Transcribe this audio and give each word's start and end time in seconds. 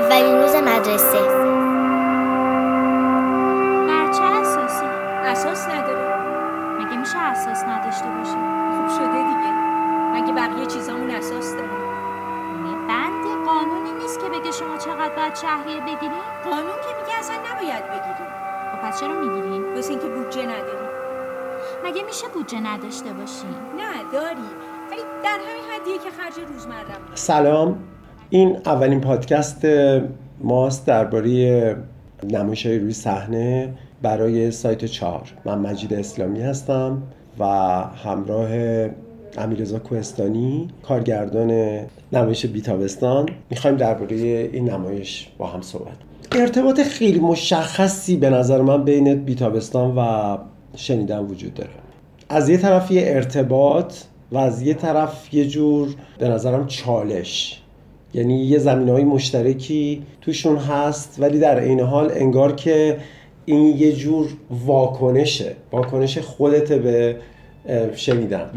اولین 0.00 0.36
روز 0.40 0.54
مدرسه 0.54 1.20
بر 3.88 4.12
چه 4.12 4.22
اساسی؟ 4.22 4.84
اساس 5.24 5.68
نداره 5.68 6.14
مگه 6.78 6.96
میشه 6.96 7.18
اساس 7.18 7.64
نداشته 7.64 8.08
باشه؟ 8.08 8.36
خوب 8.76 8.88
شده 8.88 9.18
دیگه 9.28 9.52
مگه 10.14 10.32
بقیه 10.32 10.66
چیزامون 10.66 11.10
اساس 11.10 11.52
داره 11.52 11.80
یعنی 12.52 12.86
بند 12.88 13.46
قانونی 13.46 13.92
نیست 13.92 14.20
که 14.20 14.28
بگه 14.28 14.50
شما 14.52 14.76
چقدر 14.76 15.14
باید 15.16 15.34
شهریه 15.34 15.80
بگیرین؟ 15.80 16.22
قانون 16.44 16.76
که 16.84 17.00
میگه 17.00 17.18
اصلا 17.18 17.36
نباید 17.36 17.84
بگیری 17.86 18.24
خب 18.72 18.88
پس 18.88 19.00
چرا 19.00 19.14
می‌گیرین؟ 19.20 19.74
واسه 19.74 19.90
اینکه 19.90 20.08
بودجه 20.08 20.42
نداری 20.42 20.86
مگه 21.84 22.02
میشه 22.02 22.28
بودجه 22.28 22.60
نداشته 22.60 23.12
باشین؟ 23.12 23.54
نه 23.76 24.12
داری 24.12 24.50
ولی 24.90 25.02
در 25.24 25.38
همین 25.48 25.80
حدیه 25.80 25.98
که 25.98 26.10
خرج 26.10 26.44
روزمره 26.52 26.96
سلام 27.14 27.78
این 28.30 28.56
اولین 28.66 29.00
پادکست 29.00 29.66
ماست 30.40 30.86
درباره 30.86 31.76
نمایش 32.30 32.66
های 32.66 32.78
روی 32.78 32.92
صحنه 32.92 33.72
برای 34.02 34.50
سایت 34.50 34.84
چهار. 34.84 35.22
من 35.44 35.58
مجید 35.58 35.94
اسلامی 35.94 36.40
هستم 36.40 37.02
و 37.38 37.44
همراه 38.04 38.50
امیرزا 39.38 39.78
کوهستانی 39.78 40.68
کارگردان 40.82 41.80
نمایش 42.12 42.46
بیتابستان 42.46 43.28
می‌خوایم 43.50 43.76
درباره 43.76 44.16
این 44.16 44.70
نمایش 44.70 45.28
با 45.38 45.46
هم 45.46 45.60
صحبت 45.62 45.96
ارتباط 46.32 46.80
خیلی 46.80 47.18
مشخصی 47.18 48.16
به 48.16 48.30
نظر 48.30 48.60
من 48.60 48.84
بین 48.84 49.14
بیتابستان 49.14 49.94
و 49.96 50.36
شنیدن 50.76 51.18
وجود 51.18 51.54
داره. 51.54 51.70
از 52.28 52.48
یه 52.48 52.56
طرف 52.56 52.90
یه 52.90 53.02
ارتباط 53.06 53.94
و 54.32 54.38
از 54.38 54.62
یه 54.62 54.74
طرف 54.74 55.34
یه 55.34 55.46
جور 55.46 55.88
به 56.18 56.28
نظرم 56.28 56.66
چالش. 56.66 57.59
یعنی 58.14 58.44
یه 58.44 58.58
زمین 58.58 58.88
های 58.88 59.04
مشترکی 59.04 60.02
توشون 60.20 60.56
هست 60.56 61.16
ولی 61.18 61.38
در 61.38 61.58
عین 61.58 61.80
حال 61.80 62.10
انگار 62.14 62.52
که 62.52 62.96
این 63.44 63.76
یه 63.78 63.92
جور 63.92 64.28
واکنشه 64.66 65.52
واکنش 65.72 66.18
خودت 66.18 66.72
به 66.72 67.16
شنیدن. 67.94 68.50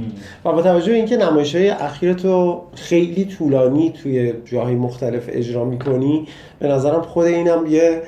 و 0.45 0.52
با 0.52 0.62
توجه 0.62 0.92
به 0.92 0.98
اینکه 0.98 1.18
نمایش 1.18 1.56
های 1.56 1.70
اخیر 1.70 2.14
تو 2.14 2.62
خیلی 2.76 3.26
طولانی 3.26 3.90
توی 3.90 4.34
جاهای 4.45 4.76
مختلف 4.76 5.23
اجرا 5.28 5.66
می‌کنی 5.66 6.28
به 6.60 6.67
نظرم 6.67 7.02
خود 7.02 7.26
اینم 7.26 7.66
یه 7.70 8.02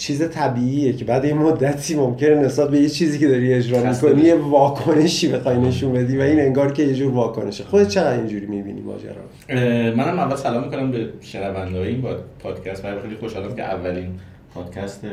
چیز 0.00 0.30
طبیعیه 0.30 0.92
که 0.92 1.04
بعد 1.04 1.24
یه 1.24 1.34
مدتی 1.34 1.94
ممکنه 1.94 2.34
نسبت 2.34 2.70
به 2.70 2.80
یه 2.80 2.88
چیزی 2.88 3.18
که 3.18 3.28
داری 3.28 3.54
اجرا 3.54 3.90
می‌کنی 3.90 4.22
یه 4.22 4.34
واکنشی 4.34 5.28
بخوای 5.28 5.58
نشون 5.58 5.92
بدی 5.92 6.18
و 6.18 6.20
این 6.20 6.40
انگار 6.40 6.72
که 6.72 6.82
یه 6.82 6.94
جور 6.94 7.12
واکنشه. 7.12 7.64
خودت 7.64 7.88
چقدر 7.88 8.18
اینجوری 8.18 8.46
می‌بینی 8.46 8.80
ماجرا؟ 8.80 9.22
منم 9.96 10.18
اول 10.18 10.36
سلام 10.36 10.64
می‌کنم 10.64 10.90
به 10.90 11.08
شنونده‌های 11.20 11.88
این 11.88 12.04
پادکست. 12.38 12.84
و 12.84 13.00
خیلی 13.02 13.16
خوشحالم 13.16 13.54
که 13.54 13.62
اولین 13.62 14.10
پادکست 14.54 15.06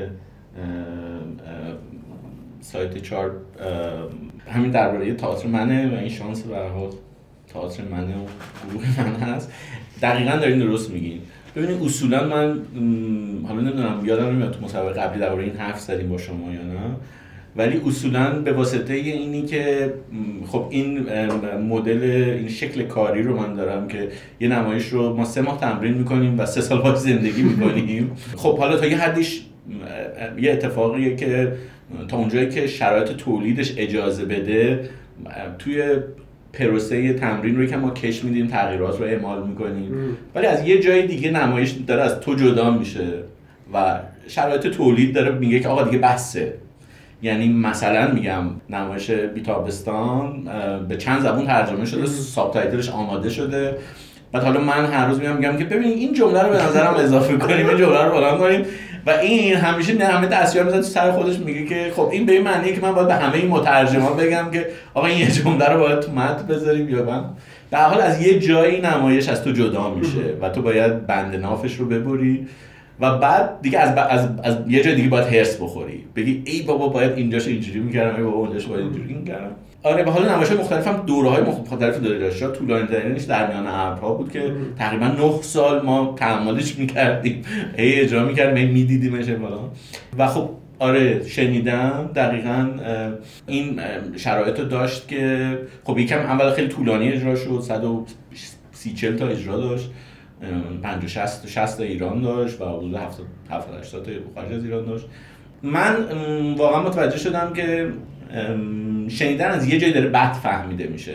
سایت 2.61 2.97
چهار 2.97 3.31
همین 4.47 4.71
درباره 4.71 5.13
تئاتر 5.13 5.47
منه 5.47 5.95
و 5.95 5.99
این 5.99 6.09
شانس 6.09 6.41
به 6.41 6.55
تئاتر 7.53 7.83
منه 7.83 8.13
و 8.15 8.25
گروه 8.69 9.09
من 9.09 9.15
هست. 9.15 9.51
دقیقا 10.01 10.37
دارین 10.37 10.59
درست 10.59 10.91
میگین. 10.91 11.21
ببینید 11.57 11.83
اصولا 11.83 12.27
من 12.27 12.59
حالا 13.47 13.61
نمی‌دونم 13.61 14.01
یادم 14.05 14.25
نمیاد 14.25 14.51
تو 14.51 14.65
مسابقه 14.65 15.01
قبلی 15.01 15.19
درباره 15.19 15.43
این 15.43 15.55
حرف 15.55 15.79
زدیم 15.79 16.09
با 16.09 16.17
شما 16.17 16.51
یا 16.53 16.61
نه 16.61 16.95
ولی 17.55 17.81
اصولا 17.85 18.41
به 18.41 18.53
واسطه 18.53 18.93
اینی 18.93 19.45
که 19.45 19.93
خب 20.47 20.67
این 20.69 20.99
مدل 21.57 22.03
این 22.37 22.47
شکل 22.47 22.83
کاری 22.83 23.23
رو 23.23 23.39
من 23.39 23.53
دارم 23.53 23.87
که 23.87 24.07
یه 24.39 24.47
نمایش 24.47 24.87
رو 24.87 25.15
ما 25.15 25.25
سه 25.25 25.41
ماه 25.41 25.59
تمرین 25.59 25.93
می‌کنیم 25.93 26.39
و 26.39 26.45
سه 26.45 26.61
سال 26.61 26.81
باید 26.81 26.95
زندگی 26.95 27.41
می‌کنیم. 27.41 28.11
خب 28.41 28.57
حالا 28.57 28.77
تا 28.77 28.85
یه 28.85 28.97
حدیش 28.97 29.41
یه 30.41 30.51
اتفاقیه 30.51 31.15
که 31.15 31.53
تا 32.07 32.17
اونجایی 32.17 32.49
که 32.49 32.67
شرایط 32.67 33.07
تولیدش 33.11 33.73
اجازه 33.77 34.25
بده 34.25 34.89
توی 35.59 35.83
پروسه 36.59 37.13
تمرین 37.13 37.55
روی 37.55 37.67
که 37.67 37.77
ما 37.77 37.89
کش 37.89 38.23
میدیم 38.23 38.47
تغییرات 38.47 38.99
رو 38.99 39.05
اعمال 39.05 39.47
می‌کنیم. 39.47 40.17
ولی 40.35 40.45
از 40.45 40.67
یه 40.67 40.79
جای 40.79 41.07
دیگه 41.07 41.31
نمایش 41.31 41.71
داره 41.71 42.01
از 42.01 42.19
تو 42.19 42.35
جدا 42.35 42.69
میشه 42.71 43.07
و 43.73 43.99
شرایط 44.27 44.67
تولید 44.67 45.15
داره 45.15 45.31
میگه 45.31 45.59
که 45.59 45.67
آقا 45.67 45.83
دیگه 45.83 45.97
بسه 45.97 46.53
یعنی 47.21 47.49
مثلا 47.49 48.13
میگم 48.13 48.43
نمایش 48.69 49.11
بیتابستان 49.11 50.49
به 50.89 50.97
چند 50.97 51.21
زبون 51.21 51.45
ترجمه 51.45 51.85
شده 51.85 52.05
ساب 52.05 52.57
آماده 52.93 53.29
شده. 53.29 53.77
بعد 54.31 54.43
حالا 54.43 54.59
من 54.59 54.85
هر 54.85 55.07
روز 55.07 55.19
میام 55.19 55.37
میگم 55.37 55.57
که 55.57 55.65
ببین 55.65 55.91
این 55.91 56.13
جمله 56.13 56.41
رو 56.41 56.49
به 56.49 56.63
نظرم 56.63 56.93
اضافه 56.93 57.37
کنیم 57.37 57.67
این 57.67 57.77
جمله 57.77 58.03
رو 58.03 58.11
فلان 58.11 58.37
کنیم. 58.37 58.65
و 59.05 59.09
این 59.09 59.55
همیشه 59.55 59.93
نه 59.93 60.05
همه 60.05 60.27
دستیار 60.27 60.65
می‌زنه 60.65 60.81
تو 60.81 60.87
سر 60.87 61.11
خودش 61.11 61.39
میگه 61.39 61.65
که 61.65 61.91
خب 61.95 62.09
این 62.11 62.25
به 62.25 62.31
این 62.31 62.43
معنیه 62.43 62.73
که 62.73 62.81
من 62.81 62.91
باید 62.91 63.07
به 63.07 63.13
همه 63.13 63.35
این 63.35 63.47
مترجمان 63.47 64.17
بگم 64.17 64.51
که 64.53 64.67
آقا 64.93 65.07
این 65.07 65.17
یه 65.17 65.31
جمله 65.31 65.69
رو 65.69 65.79
باید 65.79 65.99
تو 65.99 66.11
متن 66.11 66.47
بذاریم 66.47 66.89
یا 66.89 67.03
من. 67.03 67.23
در 67.71 67.83
حال 67.83 68.01
از 68.01 68.21
یه 68.21 68.39
جایی 68.39 68.81
نمایش 68.81 69.29
از 69.29 69.43
تو 69.43 69.51
جدا 69.51 69.93
میشه 69.93 70.35
و 70.41 70.49
تو 70.49 70.61
باید 70.61 71.07
بند 71.07 71.35
نافش 71.35 71.75
رو 71.75 71.85
ببری 71.85 72.47
و 72.99 73.17
بعد 73.17 73.61
دیگه 73.61 73.79
از, 73.79 73.97
از, 73.97 74.29
از 74.43 74.55
یه 74.67 74.83
جای 74.83 74.95
دیگه 74.95 75.09
باید 75.09 75.33
هرس 75.33 75.61
بخوری. 75.61 76.03
بگی 76.15 76.43
ای 76.45 76.61
بابا 76.61 76.87
باید 76.87 77.11
اینجاش 77.17 77.47
اینجوری 77.47 77.79
می‌کردم 77.79 78.15
ای 78.15 78.23
بابا 78.23 78.37
اونجاش 78.37 78.65
باید 78.65 78.81
اینجوری 78.81 79.13
می‌کردم. 79.13 79.51
آره 79.87 80.03
به 80.03 80.11
حال 80.11 80.29
نمایش 80.29 80.51
مختلف 80.51 80.87
هم 80.87 81.03
دوره 81.05 81.29
های 81.29 81.41
مختلف 81.41 81.99
داره 81.99 82.19
داشت. 82.19 82.53
طولانی 82.53 82.87
ترینش 82.87 83.23
در 83.23 83.47
میان 83.47 83.67
ابرها 83.67 84.13
بود 84.13 84.31
که 84.31 84.51
تقریبا 84.77 85.07
9 85.07 85.41
سال 85.41 85.85
ما 85.85 86.15
تحملش 86.17 86.75
می‌کردیم. 86.79 87.41
هی 87.77 87.99
اجرا 87.99 88.25
می‌کردیم 88.25 88.57
هی 88.57 88.65
میدیدیمش 88.65 89.29
بالا. 89.29 89.59
و 90.17 90.27
خب 90.27 90.49
آره 90.79 91.27
شنیدم 91.27 92.11
دقیقا 92.15 92.69
این 93.47 93.81
شرایط 94.15 94.59
رو 94.59 94.65
داشت 94.65 95.07
که 95.07 95.57
خب 95.83 95.97
یکم 95.97 96.19
اول 96.19 96.51
خیلی 96.51 96.67
طولانی 96.67 97.09
اجرا 97.09 97.35
شد. 97.35 97.59
130 97.59 99.11
تا 99.11 99.27
اجرا 99.27 99.57
داشت. 99.57 99.91
50 100.83 101.07
60 101.07 101.47
60 101.47 101.77
تا 101.77 101.83
ایران 101.83 102.21
داشت 102.21 102.61
و 102.61 102.65
حدود 102.65 102.95
70 102.95 103.27
70 103.49 103.79
80 103.79 104.05
تا 104.05 104.11
خارج 104.35 104.53
از 104.53 104.63
ایران 104.63 104.85
داشت. 104.85 105.05
من 105.63 105.95
واقعا 106.57 106.83
متوجه 106.83 107.17
شدم 107.17 107.53
که 107.53 107.87
شنیدن 109.09 109.47
از 109.47 109.67
یه 109.67 109.77
جایی 109.79 109.93
داره 109.93 110.07
بد 110.07 110.33
فهمیده 110.33 110.87
میشه. 110.87 111.11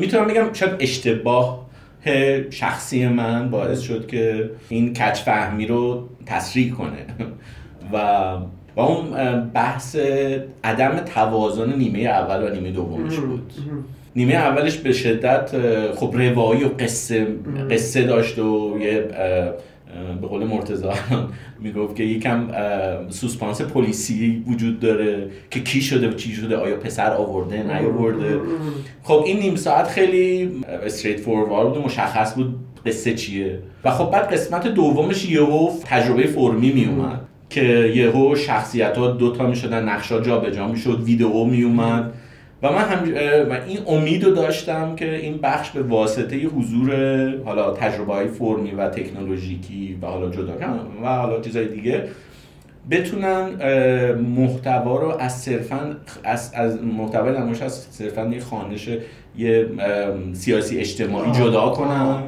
می‌تونم 0.00 0.26
بگم 0.26 0.52
شاید 0.52 0.72
اشتباه 0.80 1.68
شخصی 2.50 3.06
من 3.08 3.50
باعث 3.50 3.80
شد 3.80 4.06
که 4.06 4.50
این 4.68 4.92
کچ 4.92 5.18
فهمی 5.20 5.66
رو 5.66 6.08
تسریع 6.26 6.70
کنه. 6.70 7.06
و 7.92 7.96
و 8.76 8.80
اون 8.80 9.10
بحث 9.54 9.96
عدم 10.64 10.98
توازن 11.14 11.72
نیمه 11.72 11.98
اول 11.98 12.42
و 12.42 12.54
نیمه 12.54 12.70
دومش 12.70 13.16
بود. 13.16 13.52
نیمه 14.16 14.34
اولش 14.34 14.76
به 14.76 14.92
شدت 14.92 15.50
خب 15.94 16.14
روایی 16.16 16.64
و 16.64 16.68
قصه 16.68 17.26
قصه 17.70 18.02
داشت 18.02 18.38
و 18.38 18.78
یه 18.80 19.08
به 20.20 20.26
قول 20.26 20.44
مرتضی 20.44 20.84
می‌گفت 21.62 21.96
که 21.96 22.04
یکم 22.04 22.48
سوسپانس 23.08 23.62
پلیسی 23.62 24.44
وجود 24.46 24.80
داره 24.80 25.30
که 25.50 25.60
کی 25.60 25.80
شده 25.80 26.08
و 26.08 26.12
چی 26.12 26.32
شده 26.32 26.56
آیا 26.56 26.76
پسر 26.76 27.10
آورده 27.10 27.62
نیاورده. 27.62 28.40
خب 29.02 29.22
این 29.26 29.38
نیم 29.38 29.56
ساعت 29.56 29.88
خیلی 29.88 30.50
استریت 30.82 31.20
فوروارد 31.20 31.76
و 31.76 31.82
مشخص 31.82 32.34
بود 32.34 32.54
قصه 32.86 33.14
چیه. 33.14 33.58
و 33.84 33.90
خب 33.90 34.10
بعد 34.10 34.32
قسمت 34.32 34.66
دومش 34.66 35.30
یهو 35.30 35.70
تجربه 35.84 36.26
فرمی 36.26 36.72
می 36.72 36.84
اومد 36.84 37.20
که 37.50 37.92
یهو 37.94 38.36
شخصیت 38.36 38.98
ها 38.98 39.10
دوتا 39.10 39.46
می 39.46 39.56
شدن 39.56 39.88
نقشا 39.88 40.20
جا 40.20 40.38
به 40.38 40.52
جا 40.52 40.68
می 40.68 40.78
شد 40.78 41.02
ویدئو 41.04 41.44
می 41.44 41.62
اومد 41.62 42.12
و 42.62 42.72
من 42.72 42.84
هم 42.84 43.02
و 43.50 43.52
این 43.66 43.78
امید 43.86 44.24
رو 44.24 44.30
داشتم 44.30 44.96
که 44.96 45.14
این 45.14 45.38
بخش 45.38 45.70
به 45.70 45.82
واسطه 45.82 46.36
حضور 46.36 46.92
حالا 47.44 47.70
تجربه 47.70 48.14
های 48.14 48.28
فرمی 48.28 48.70
و 48.70 48.88
تکنولوژیکی 48.88 49.98
و 50.02 50.06
حالا 50.06 50.30
جدا 50.30 50.54
و 51.02 51.06
حالا 51.06 51.40
چیزهای 51.40 51.68
دیگه 51.68 52.04
بتونن 52.90 53.48
محتوا 54.14 55.00
رو 55.00 55.08
از 55.18 55.40
صرفا 55.40 55.96
از, 56.24 56.52
از 56.54 56.82
محتوای 56.82 57.38
نمایش 57.38 57.62
از 57.62 57.86
صرفا 57.90 58.26
یه 58.26 58.40
خانش 58.40 58.88
یه 59.36 59.68
سیاسی 60.32 60.78
اجتماعی 60.78 61.32
جدا 61.32 61.68
کنن 61.68 62.22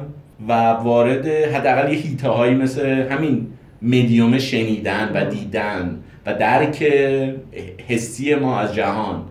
و 0.47 0.53
وارد 0.69 1.27
حداقل 1.27 1.93
یه 1.93 1.99
هیته 1.99 2.29
هایی 2.29 2.55
مثل 2.55 2.85
همین 2.87 3.47
مدیوم 3.81 4.37
شنیدن 4.37 5.11
و 5.13 5.25
دیدن. 5.25 5.99
و 6.25 6.33
درک 6.33 6.83
حسی 7.87 8.35
ما 8.35 8.59
از 8.59 8.75
جهان 8.75 9.23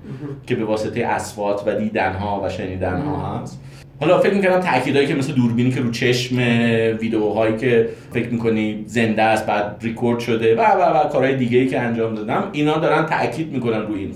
که 0.47 0.55
به 0.55 0.65
واسطه 0.65 1.01
اصوات 1.01 1.63
و 1.67 1.75
دیدنها 1.75 2.41
و 2.45 2.49
شنیدنها 2.49 3.41
هست. 3.41 3.61
حالا 4.01 4.19
فکر 4.19 4.35
می‌کنم 4.35 4.61
تاکیدایی 4.61 5.07
که 5.07 5.15
مثل 5.15 5.33
دوربینی 5.33 5.71
که 5.71 5.81
رو 5.81 5.91
چشم 5.91 6.37
ویدیوهایی 7.01 7.57
که 7.57 7.89
فکر 8.13 8.29
می‌کنی 8.29 8.85
زنده 8.87 9.23
است 9.23 9.47
بعد 9.47 9.77
ریکورد 9.83 10.21
شده 10.21 10.55
و 10.55 10.61
و 10.61 11.01
و 11.01 11.09
کارهای 11.09 11.37
دیگه 11.37 11.59
ای 11.59 11.67
که 11.67 11.81
انجام 11.81 12.15
دادم 12.15 12.45
اینا 12.53 12.79
دارن 12.79 13.07
تاکید 13.07 13.53
می‌کنن 13.53 13.87
روی 13.87 14.01
این 14.01 14.15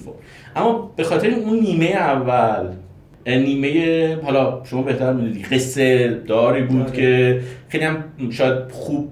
اما 0.56 0.93
به 0.97 1.05
خاطر 1.05 1.31
اون 1.31 1.59
نیمه 1.59 1.87
اول 1.87 2.67
نیمه 3.27 4.19
حالا 4.25 4.65
شما 4.65 4.82
بهتر 4.82 5.12
می‌دونید 5.12 5.47
قصه 5.47 6.09
داری 6.27 6.62
بود 6.62 6.93
که 6.93 7.41
خیلی 7.69 7.85
هم 7.85 8.05
شاید 8.31 8.70
خوب 8.70 9.09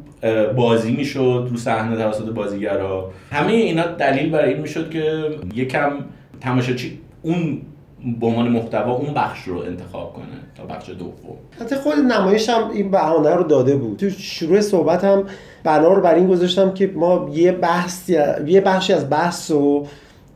بازی 0.56 0.92
می‌شد 0.92 1.48
رو 1.50 1.56
صحنه 1.56 1.96
توسط 1.96 2.28
بازیگرا. 2.28 3.10
همه 3.30 3.52
اینا 3.52 3.86
دلیل 3.86 4.30
برای 4.30 4.52
این 4.52 4.62
می‌شد 4.62 4.90
که 4.90 5.30
یکم 5.54 5.92
تماشاچی 6.40 6.98
اون 7.22 7.62
به 8.20 8.26
عنوان 8.26 8.48
محتوا 8.48 8.92
اون 8.92 9.14
بخش 9.14 9.42
رو 9.42 9.58
انتخاب 9.58 10.12
کنه 10.12 10.24
تا 10.56 10.64
بخش 10.64 10.90
دوم. 10.90 11.36
حتی 11.60 11.76
خود 11.76 11.94
نمایش 11.94 12.48
هم 12.48 12.70
این 12.70 12.90
بهانه 12.90 13.34
رو 13.34 13.42
داده 13.42 13.76
بود. 13.76 13.96
تو 13.96 14.10
شروع 14.10 14.60
صحبت 14.60 15.04
هم 15.04 15.24
بنا 15.64 15.92
رو 15.92 16.02
بر 16.02 16.14
این 16.14 16.26
گذاشتم 16.26 16.74
که 16.74 16.92
ما 16.94 17.30
یه 17.32 17.52
بحثی 17.52 18.18
یه 18.46 18.60
بخشی 18.60 18.92
از 18.92 19.10
بحث 19.10 19.50
رو 19.50 19.86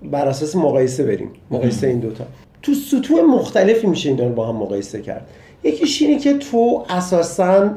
بر 0.03 0.29
اساس 0.29 0.57
مقایسه 0.57 1.05
بریم. 1.05 1.31
مقایسه 1.51 1.87
این 1.87 1.99
دوتا. 1.99 2.25
تو 2.63 2.75
سطوح 2.75 3.21
مختلفی 3.21 3.87
میشه 3.87 4.09
اینا 4.09 4.25
رو 4.25 4.33
با 4.35 4.49
هم 4.49 4.57
مقایسه 4.57 5.03
کرد. 5.03 5.29
یکیش 5.65 6.03
اینه 6.03 6.19
که 6.19 6.35
تو 6.35 6.85
اساسا 6.91 7.71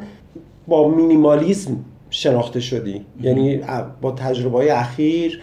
با 0.68 0.90
مینیمالیسم 0.90 1.78
شناخته 2.20 2.60
شدی. 2.60 3.06
یعنی 3.22 3.62
با 4.02 4.12
تجربه 4.12 4.58
های 4.58 4.70
اخیر 4.70 5.42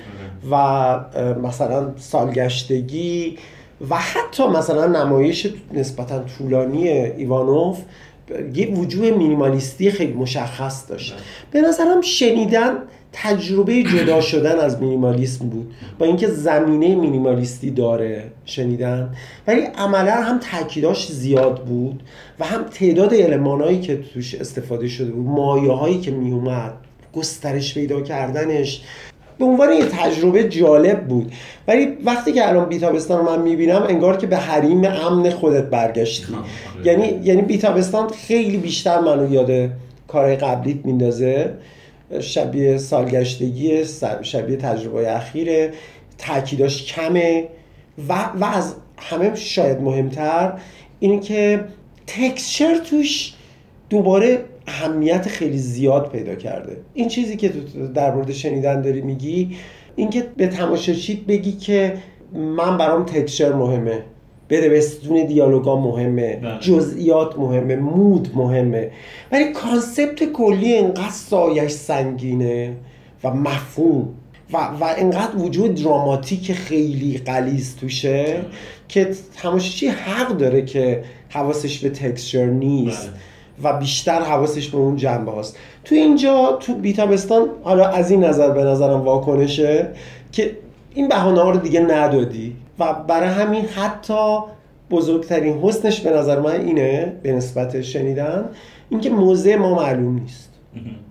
و 0.51 0.55
مثلا 1.43 1.93
سالگشتگی 1.97 3.39
و 3.91 3.97
حتی 3.97 4.47
مثلا 4.47 4.87
نمایش 4.87 5.55
نسبتا 5.73 6.19
طولانی 6.39 6.89
ایوانوف 6.89 7.79
یه 8.55 8.71
وجوه 8.75 9.11
مینیمالیستی 9.11 9.91
خیلی 9.91 10.13
مشخص 10.13 10.91
داشت. 10.91 11.15
به 11.51 11.61
نظرم 11.61 12.01
شنیدن 12.01 12.75
تجربه 13.23 13.83
جدا 13.83 14.21
شدن 14.21 14.59
از 14.59 14.81
مینیمالیسم 14.81 15.49
بود. 15.49 15.75
با 15.99 16.07
اینکه 16.07 16.29
زمینه 16.29 16.95
مینیمالیستی 16.95 17.71
داره 17.71 18.25
شنیدن. 18.45 19.15
ولی 19.47 19.61
عملا 19.61 20.15
هم 20.15 20.39
تاکیداش 20.39 21.13
زیاد 21.13 21.65
بود 21.65 22.03
و 22.41 22.45
هم 22.45 22.63
تعداد 22.63 23.15
المانایی 23.15 23.81
که 23.81 23.97
توش 24.15 24.35
استفاده 24.35 24.89
شده 24.89 25.11
بود 25.11 25.27
مایه 25.27 25.73
هایی 25.73 26.01
که 26.01 26.11
می 26.11 26.33
اومد 26.33 26.73
گسترش 27.13 27.75
پیدا 27.75 28.01
کردنش 28.01 28.83
به 29.39 29.45
عنوان 29.45 29.73
یه 29.73 29.85
تجربه 29.85 30.45
جالب 30.45 31.07
بود. 31.07 31.33
ولی 31.69 31.87
وقتی 32.05 32.33
که 32.33 32.49
الان 32.49 32.69
بیتابستان 32.69 33.19
رو 33.19 33.37
من 33.37 33.43
می‌بینم 33.43 33.83
انگار 33.89 34.17
که 34.17 34.27
به 34.27 34.37
حریم 34.37 34.85
امن 34.85 35.31
خودت 35.31 35.65
برگشتی. 35.65 36.33
یعنی 36.85 37.21
یعنی 37.25 37.43
بیتابستان 37.43 38.09
خیلی 38.09 38.57
بیشتر 38.57 39.01
منو 39.01 39.33
یاد 39.33 39.71
کارهای 40.09 40.37
قبلیت 40.37 40.87
میندازه. 40.87 41.53
شبیه 42.21 42.79
سالگشتگی 42.79 43.85
شبیه 44.23 44.57
تجربه 44.57 45.17
اخیره 45.17 45.73
تاکیداش 46.19 46.85
کمه 46.85 47.49
و, 48.09 48.13
و 48.41 48.45
از 48.45 48.75
همه 48.99 49.35
شاید 49.35 49.81
مهمتر 49.81 50.53
اینه 51.01 51.21
که 51.21 51.65
texture 52.07 52.79
توش 52.79 53.35
دوباره 53.91 54.45
اهمیت 54.67 55.29
خیلی 55.29 55.59
زیاد 55.59 56.11
پیدا 56.11 56.35
کرده. 56.35 56.77
این 56.95 57.09
چیزی 57.09 57.37
که 57.37 57.49
تو 57.49 57.87
در 57.87 58.15
مورد 58.15 58.33
شنیدن 58.33 58.83
داری 58.83 59.01
میگی 59.01 59.57
اینکه 59.97 60.27
به 60.37 60.47
تماشاچیت 60.47 61.21
بگی 61.21 61.53
که 61.53 61.97
من 62.33 62.79
برام 62.79 63.05
texture 63.05 63.53
مهمه. 63.53 64.03
بده 64.51 64.69
بستون 64.69 65.27
دیالوگا 65.27 65.81
مهمه 65.81 66.37
بله. 66.37 66.61
جزئیات 66.61 67.39
مهمه 67.39 67.77
mood 67.77 68.31
مهمه. 68.35 68.91
ولی 69.33 69.53
concept 69.53 70.25
کلی 70.33 70.77
انقدر 70.77 71.11
سایه‌ش 71.11 71.73
سنگینه 71.73 72.77
و 73.25 73.31
مفهوم 73.31 74.09
و, 74.53 74.57
و 74.57 74.95
انقدر 74.97 75.37
وجود 75.37 75.75
دراماتیک 75.75 76.53
خیلی 76.53 77.19
قلیز 77.19 77.77
توشه 77.77 78.41
که 78.89 79.11
تماشاچی 79.43 79.89
حق 79.89 80.37
داره 80.37 80.63
که 80.63 81.05
حواسش 81.29 81.79
به 81.79 81.91
تکسچر 81.91 82.47
نیست 82.47 83.11
و 83.63 83.79
بیشتر 83.79 84.23
حواسش 84.23 84.69
به 84.69 84.79
اون 84.79 84.97
جنبه 84.97 85.33
هاست. 85.33 85.57
تو 85.85 85.95
اینجا 85.95 86.59
تو 86.61 86.75
بیتابستان 86.75 87.49
حالا 87.63 87.89
از 87.89 88.11
این 88.11 88.25
نظر 88.25 88.51
به 88.51 88.65
نظرم 88.65 89.01
واکنشه 89.01 89.89
که 90.33 90.57
این 90.95 91.09
بهانه 91.09 91.41
ها 91.41 91.51
رو 91.51 91.59
دیگه 91.59 91.81
ندادی. 91.81 92.57
و 92.79 92.95
برای 92.95 93.29
همین 93.29 93.65
حتی 93.65 94.39
بزرگترین 94.91 95.59
حسنش 95.59 96.01
به 96.01 96.11
نظر 96.11 96.41
من 96.41 96.61
اینه 96.61 97.17
به 97.23 97.33
نسبت 97.33 97.81
شنیدن 97.81 98.49
اینکه 98.89 99.11
موضع 99.11 99.57
ما 99.57 99.75
معلوم 99.75 100.19
نیست. 100.19 100.53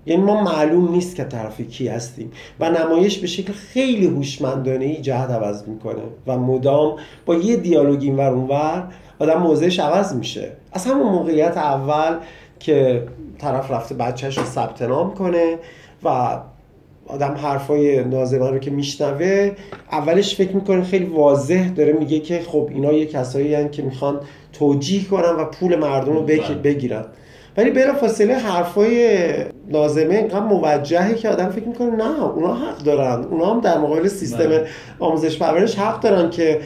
یعنی 0.06 0.24
ما 0.24 0.42
معلوم 0.42 0.92
نیست 0.92 1.16
که 1.16 1.24
طرف 1.24 1.62
کی 1.62 1.88
هستیم 1.88 2.32
و 2.60 2.70
نمایش 2.70 3.18
به 3.18 3.28
شکل 3.28 3.54
خیلی 3.54 4.06
هوشمندانه 4.06 4.86
ای 4.86 5.02
جهت 5.02 5.30
عوض 5.30 5.68
می‌کنه 5.68 6.02
و 6.28 6.38
مدام 6.38 6.96
با 7.26 7.36
یه 7.36 7.56
دیالوگ 7.56 8.02
اینور 8.02 8.30
اونور 8.34 8.88
آدم 9.20 9.42
موضعش 9.42 9.80
عوض 9.80 10.16
میشه. 10.16 10.52
از 10.72 10.86
همون 10.86 11.08
موقعیت 11.08 11.58
اول 11.58 12.18
که 12.60 13.08
طرف 13.38 13.72
رفته 13.72 13.96
بچهش 13.96 14.38
رو 14.38 14.44
ثبت 14.44 14.82
نام 14.82 15.14
کنه 15.14 15.58
و 16.04 16.38
آدم 17.08 17.34
حرفای 17.44 18.04
نازمن 18.04 18.54
رو 18.54 18.60
که 18.60 18.72
میشنوه 18.72 19.52
اولش 19.92 20.36
فکر 20.36 20.56
می‌کنه 20.56 20.84
خیلی 20.84 21.06
واضح 21.06 21.70
داره 21.70 21.94
میگه 21.94 22.20
که 22.20 22.42
خب 22.48 22.70
اینا 22.74 22.94
یه 22.94 23.06
کسایی 23.06 23.56
هن 23.56 23.72
که 23.72 23.82
می‌خوان 23.82 24.20
توجیه 24.54 25.04
کنن 25.04 25.30
و 25.30 25.46
پول 25.46 25.76
مردم 25.76 26.14
رو 26.14 26.22
بله. 26.22 26.56
بگیرن 26.64 27.06
ولی 27.58 27.72
بلا 27.72 27.94
فاصله 27.94 28.34
حرفای 28.34 29.28
لازمه 29.70 30.16
اینقدر 30.16 30.40
موجهه 30.40 31.14
که 31.14 31.30
آدم 31.30 31.50
فکر 31.50 31.68
می‌کنه 31.68 31.96
نه 31.96 32.24
اونا 32.24 32.54
حق 32.54 32.78
دارن 32.78 33.24
اونا 33.24 33.54
هم 33.54 33.60
در 33.60 33.78
مقابل 33.78 34.08
سیستم 34.08 34.38
بله. 34.38 34.66
آموزش 35.00 35.38
پرورش 35.38 35.76
حق 35.76 36.00
دارن 36.00 36.30
که 36.30 36.60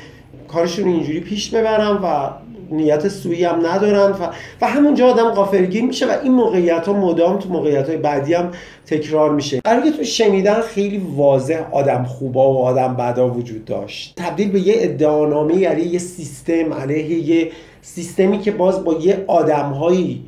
کارشون 0.52 0.88
اینجوری 0.88 1.20
پیش 1.20 1.50
ببرن 1.50 1.98
و 2.04 2.30
نیت 2.72 3.08
سویی 3.08 3.44
هم 3.44 3.68
ندارن 3.68 4.12
و, 4.12 4.28
و 4.62 4.68
همونجا 4.68 5.08
آدم 5.08 5.30
غافلگیر 5.30 5.84
میشه 5.84 6.08
و 6.08 6.18
این 6.24 6.34
موقعیت 6.34 6.88
ها 6.88 6.94
مدام 6.94 7.40
تو 7.40 7.50
موقعیت 7.50 7.88
های 7.88 7.98
بعدی 7.98 8.34
هم 8.34 8.52
تکرار 8.86 9.32
میشه. 9.32 9.62
برای 9.64 9.92
که 9.92 9.98
تو 9.98 10.04
شنیدن 10.04 10.62
خیلی 10.62 11.02
واضح 11.16 11.62
آدم 11.72 12.04
خوبا 12.04 12.54
و 12.54 12.58
آدم 12.58 12.96
بدا 12.96 13.30
وجود 13.30 13.66
داشت. 13.66 14.14
تبدیل 14.18 14.52
به 14.52 14.60
یه 14.60 14.74
ادعانامه 14.78 15.68
علیه 15.68 15.88
یه 15.88 16.00
سیستم 16.00 16.74
علیه 16.74 17.30
یه 17.30 17.52
سیستمی 17.82 18.40
که 18.40 18.52
باز 18.52 18.84
با 18.84 18.94
یه 18.94 19.24
آدمهایی 19.28 20.26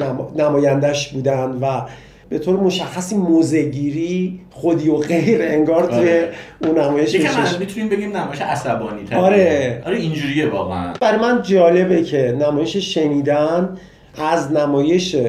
نما- 0.00 0.32
نمایندش 0.36 1.12
بودن 1.12 1.58
و 1.60 1.80
به 2.28 2.38
طور 2.38 2.60
مشخصی 2.60 3.16
موزگیری 3.16 4.40
خودی 4.50 4.88
و 4.88 4.96
غیر 4.96 5.42
انگار 5.42 5.86
توی 5.86 5.98
آره. 5.98 6.32
اون 6.64 6.78
نمایش 6.78 7.14
میشه 7.14 7.58
می‌تونیم 7.58 7.88
بگیم 7.88 8.16
نمایش 8.16 8.40
عصبانی 8.40 9.04
تره. 9.04 9.18
آره. 9.18 9.82
آره 9.86 9.96
اینجوریه 9.96 10.48
واقعا 10.48 10.92
برای 11.00 11.20
من 11.20 11.42
جالبه 11.42 12.02
که 12.02 12.36
نمایش 12.40 12.76
شنیدن 12.76 13.76
از 14.32 14.52
نمایش 14.52 15.14
اه، 15.14 15.22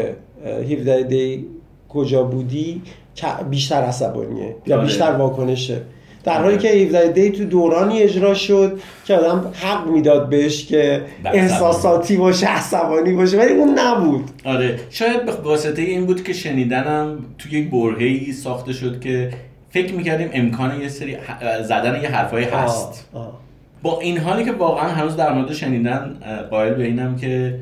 17 0.51 1.03
دی 1.03 1.45
کجا 1.89 2.23
بودی 2.23 2.81
که 3.15 3.27
بیشتر 3.49 3.81
عصبانیه 3.81 4.55
یا 4.67 4.75
آره. 4.75 4.85
بیشتر 4.85 5.11
واکنشه 5.11 5.81
در 6.25 6.41
حالی 6.41 6.53
آره. 6.53 6.57
که 6.57 6.67
17 6.67 7.11
دی 7.11 7.31
تو 7.31 7.45
دورانی 7.45 8.01
اجرا 8.01 8.33
شد 8.33 8.79
که 9.05 9.15
آدم 9.15 9.51
حق 9.53 9.87
می‌داد 9.87 10.29
بهش 10.29 10.65
که 10.65 11.01
احساساتی 11.25 12.17
باشه 12.17 12.47
عصبانی 12.47 13.13
باشه 13.13 13.37
ولی 13.37 13.53
اون 13.53 13.79
نبود 13.79 14.29
آره 14.45 14.79
شاید 14.89 15.25
به 15.25 15.31
واسطه 15.31 15.81
این 15.81 16.05
بود 16.05 16.23
که 16.23 16.33
شنیدنم 16.33 17.17
توی 17.37 17.59
یک 17.59 17.69
برهه‌ای 17.69 18.31
ساخته 18.31 18.73
شد 18.73 18.99
که 18.99 19.29
فکر 19.69 19.93
می‌کردیم 19.93 20.29
امکان 20.33 20.81
یه 20.81 20.89
سری 20.89 21.17
زدن 21.63 22.01
یه 22.01 22.09
حرفایی 22.09 22.45
هست 22.45 23.09
آه، 23.13 23.21
آه. 23.21 23.39
با 23.83 23.99
این 23.99 24.17
حالی 24.17 24.45
که 24.45 24.51
واقعا 24.51 24.89
هنوز 24.89 25.15
در 25.15 25.33
مورد 25.33 25.53
شنیدن 25.53 26.15
قائل 26.49 26.73
به 26.73 26.83
اینم 26.83 27.15
که 27.15 27.59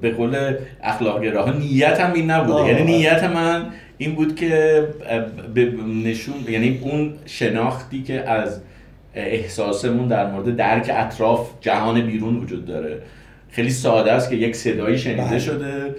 به 0.00 0.10
قول 0.10 0.54
اخلاق 0.82 1.22
گراها 1.22 1.52
نیتم 1.52 2.12
این 2.12 2.30
نبوده. 2.30 2.66
یعنی 2.66 2.82
نیت 2.82 3.24
من 3.24 3.66
این 3.98 4.14
بود 4.14 4.34
که 4.34 4.88
نشون 6.04 6.34
یعنی 6.48 6.78
اون 6.82 7.12
شناختی 7.26 8.02
که 8.02 8.30
از 8.30 8.60
احساسمون 9.14 10.08
در 10.08 10.30
مورد 10.30 10.56
درک 10.56 10.90
اطراف 10.94 11.50
جهان 11.60 12.00
بیرون 12.00 12.36
وجود 12.36 12.66
داره. 12.66 13.02
خیلی 13.50 13.70
ساده 13.70 14.12
است 14.12 14.30
که 14.30 14.36
یک 14.36 14.56
صدایی 14.56 14.98
شنیده 14.98 15.22
بله. 15.22 15.38
شده. 15.38 15.94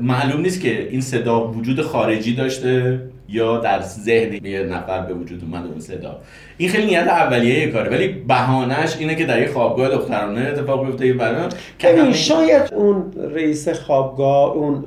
معلوم 0.00 0.40
نیست 0.40 0.60
که 0.60 0.88
این 0.90 1.00
صدا 1.00 1.48
وجود 1.48 1.80
خارجی 1.80 2.34
داشته 2.34 3.00
یا 3.28 3.58
در 3.58 3.82
ذهن 3.82 4.44
یه 4.46 4.62
نفر 4.62 5.00
به 5.00 5.14
وجود 5.14 5.42
اومده 5.44 5.68
اون 5.68 5.80
صدا. 5.80 6.20
این 6.58 6.68
خیلی 6.68 6.86
نیت 6.86 7.06
اولیه 7.06 7.70
کاره 7.72 7.90
ولی 7.90 8.08
بهانهش 8.08 8.96
اینه 8.98 9.14
که 9.14 9.24
در 9.24 9.40
یه 9.40 9.48
خوابگاه 9.48 9.88
دخترانه 9.88 10.40
اتفاق 10.40 10.86
بیفته 10.86 11.06
یه 11.06 11.12
برنامه 11.12 11.48
که 11.78 12.12
شاید 12.12 12.74
اون 12.74 13.12
رئیس 13.34 13.68
خوابگاه 13.68 14.52
اون 14.52 14.84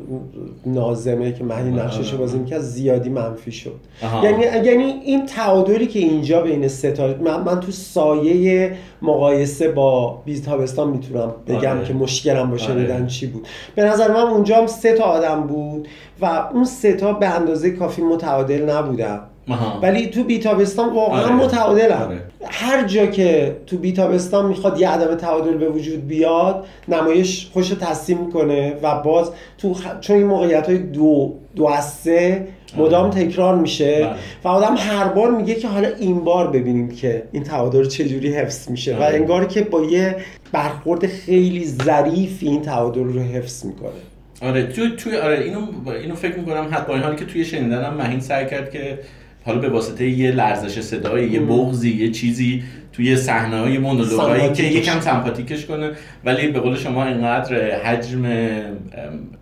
نازمه 0.65 1.33
که 1.33 1.43
مهدی 1.43 1.69
نقشش 1.69 2.13
بازی 2.13 2.37
می‌کرد 2.37 2.61
زیادی 2.61 3.09
منفی 3.09 3.51
شد 3.51 3.79
آها. 4.03 4.25
یعنی 4.25 4.67
یعنی 4.67 4.83
این 4.83 5.25
تعادلی 5.25 5.87
که 5.87 5.99
اینجا 5.99 6.41
بین 6.41 6.67
ستا 6.67 7.07
من, 7.07 7.43
من 7.43 7.59
تو 7.59 7.71
سایه 7.71 8.71
مقایسه 9.01 9.69
با 9.69 10.21
بیز 10.25 10.45
تابستان 10.45 10.89
می‌تونم 10.89 11.33
بگم 11.47 11.77
آره. 11.77 11.85
که 11.85 11.93
مشکلم 11.93 12.49
با 12.49 12.57
شنیدن 12.57 12.95
آره. 12.95 13.07
چی 13.07 13.27
بود 13.27 13.47
به 13.75 13.83
نظر 13.83 14.11
من 14.11 14.21
اونجا 14.21 14.57
هم 14.57 14.67
سه 14.67 14.93
تا 14.93 15.03
آدم 15.03 15.41
بود 15.41 15.87
و 16.21 16.25
اون 16.53 16.65
سه 16.65 16.93
تا 16.93 17.13
به 17.13 17.27
اندازه 17.27 17.71
کافی 17.71 18.01
متعادل 18.01 18.69
نبودن 18.69 19.19
آها. 19.49 19.79
ولی 19.81 20.07
تو 20.07 20.23
بیتابستان 20.23 20.93
واقعا 20.93 21.23
آره. 21.23 21.33
متعادلن 21.33 22.01
آره. 22.01 22.21
هر 22.45 22.83
جا 22.83 23.05
که 23.05 23.55
تو 23.67 23.77
بیتابستان 23.77 24.45
می‌خواد 24.45 24.79
یه 24.79 24.89
عدم 24.89 25.15
تعادل 25.15 25.57
به 25.57 25.69
وجود 25.69 26.07
بیاد 26.07 26.65
نمایش 26.87 27.49
خوش 27.53 27.69
تسلیم 27.69 28.17
می‌کنه 28.17 28.73
و 28.83 28.99
باز 29.01 29.31
تو 29.57 29.73
خ- 29.73 29.99
چون 30.01 30.15
این 30.15 30.25
موقعیت 30.27 30.67
های 30.67 30.77
دو 30.77 31.33
دو 31.55 31.67
از 31.67 31.93
سه 31.93 32.47
مدام 32.77 33.09
تکرار 33.09 33.55
میشه 33.55 33.99
بله. 33.99 34.15
و 34.43 34.47
آدم 34.47 34.75
هر 34.77 35.07
بار 35.07 35.31
میگه 35.31 35.55
که 35.55 35.67
حالا 35.67 35.87
این 35.99 36.23
بار 36.23 36.47
ببینیم 36.47 36.89
که 36.89 37.23
این 37.31 37.43
تعادل 37.43 37.87
چجوری 37.87 38.33
حفظ 38.33 38.69
میشه 38.69 38.97
و 38.97 39.03
آره. 39.03 39.15
انگار 39.15 39.45
که 39.45 39.61
با 39.61 39.83
یه 39.83 40.15
برخورد 40.51 41.07
خیلی 41.07 41.65
ظریف 41.65 42.37
این 42.41 42.61
تعادل 42.61 43.03
رو 43.03 43.19
حفظ 43.19 43.65
می‌کنه 43.65 43.89
آره 44.41 44.63
تو 44.67 44.95
توی 44.95 45.17
آره 45.17 45.39
اینو 45.39 45.59
اینو 46.03 46.15
فکر 46.15 46.39
می‌کنم 46.39 46.67
حتی 46.71 46.85
با 46.87 46.93
این 46.93 47.03
حالی 47.03 47.15
که 47.15 47.25
توی 47.25 47.45
شنیدنم 47.45 47.93
مهین 47.93 48.19
سعی 48.19 48.45
کرد 48.45 48.71
که 48.71 48.99
حالا 49.45 49.59
به 49.59 49.69
واسطه 49.69 50.09
یه 50.09 50.31
لرزش 50.31 50.79
صدایی 50.79 51.31
یه 51.31 51.39
بغضی 51.39 51.89
یه 51.89 52.11
چیزی 52.11 52.63
توی 52.99 53.15
صحنه 53.15 53.59
های 53.59 53.77
مونولوگایی 53.77 54.53
که. 54.53 54.63
یکم 54.63 54.99
سمپاتیکش 54.99 55.65
کنه 55.65 55.91
ولی 56.25 56.47
به 56.47 56.59
قول 56.59 56.75
شما 56.75 57.05
اینقدر 57.05 57.75
حجم 57.75 58.25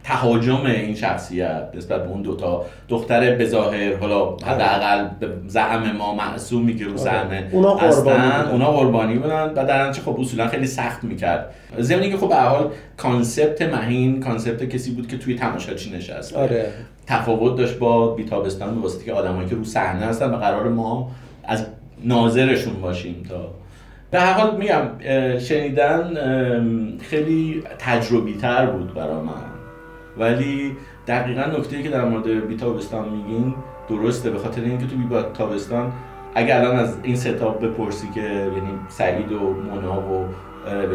تهاجم 0.03 0.65
این 0.65 0.95
شخصیت 0.95 1.63
نسبت 1.73 2.03
به 2.03 2.09
اون 2.09 2.21
دوتا 2.21 2.65
دختر 2.89 3.35
بظاهر 3.35 3.95
حالا 3.95 4.35
حداقل 4.35 5.07
به 5.19 5.27
زعم 5.47 5.91
ما 5.97 6.15
معصومی 6.15 6.75
که 6.75 6.85
رو 6.85 6.97
صحنه 6.97 7.49
اونا 7.51 7.73
قربانی 7.73 8.17
هستن. 8.17 8.49
اونا 8.51 8.71
قربانی 8.71 9.17
بودن 9.17 9.53
و 9.55 9.65
در 9.67 9.87
نتیجه 9.87 10.05
خب 10.05 10.19
اصولا 10.19 10.47
خیلی 10.47 10.67
سخت 10.67 11.03
می‌کرد. 11.03 11.53
ضمن 11.79 12.01
اینکه 12.01 12.17
خب 12.17 12.29
به 12.29 12.35
حال 12.35 12.69
concept 12.97 13.62
مهین 13.61 14.19
concept 14.19 14.63
کسی 14.63 14.91
بود 14.91 15.07
که 15.07 15.17
توی 15.17 15.35
تماشاچی 15.35 15.97
نشسته 15.97 16.39
آره. 16.39 16.65
تفاوت 17.07 17.57
داشت 17.57 17.77
با 17.77 18.15
بی‌تابستان 18.15 18.75
به 18.75 18.81
واسطه 18.81 19.05
که 19.05 19.13
آدمایی 19.13 19.49
که 19.49 19.55
رو 19.55 19.63
صحنه 19.63 20.05
هستن 20.05 20.31
و 20.31 20.35
قرار 20.35 20.69
ما 20.69 21.11
از 21.43 21.65
ناظرشون 22.03 22.73
باشیم 22.73 23.23
تا. 23.29 23.49
به 24.11 24.19
هر 24.19 24.33
حال 24.33 24.57
میگم 24.57 24.81
شنیدن 25.39 26.13
خیلی 27.01 27.63
تجربی 27.79 28.33
تر 28.33 28.65
بود 28.65 28.93
برای 28.93 29.15
من. 29.15 29.47
ولی 30.17 30.71
دقیقا 31.07 31.41
نکته 31.41 31.83
که 31.83 31.89
در 31.89 32.05
مورد 32.05 32.47
بیتابستان 32.47 33.09
میگین 33.09 33.53
درسته 33.89 34.29
به 34.29 34.37
خاطر 34.37 34.61
اینکه 34.61 34.85
تو 34.85 34.95
بیتابستان 34.95 35.91
اگر 36.35 36.59
الان 36.59 36.75
از 36.75 36.97
این 37.03 37.15
ستاب 37.15 37.65
بپرسی 37.65 38.07
که 38.15 38.21
یعنی 38.21 38.69
سعید 38.89 39.31
و 39.31 39.39
مونا 39.39 40.01
و 40.01 40.25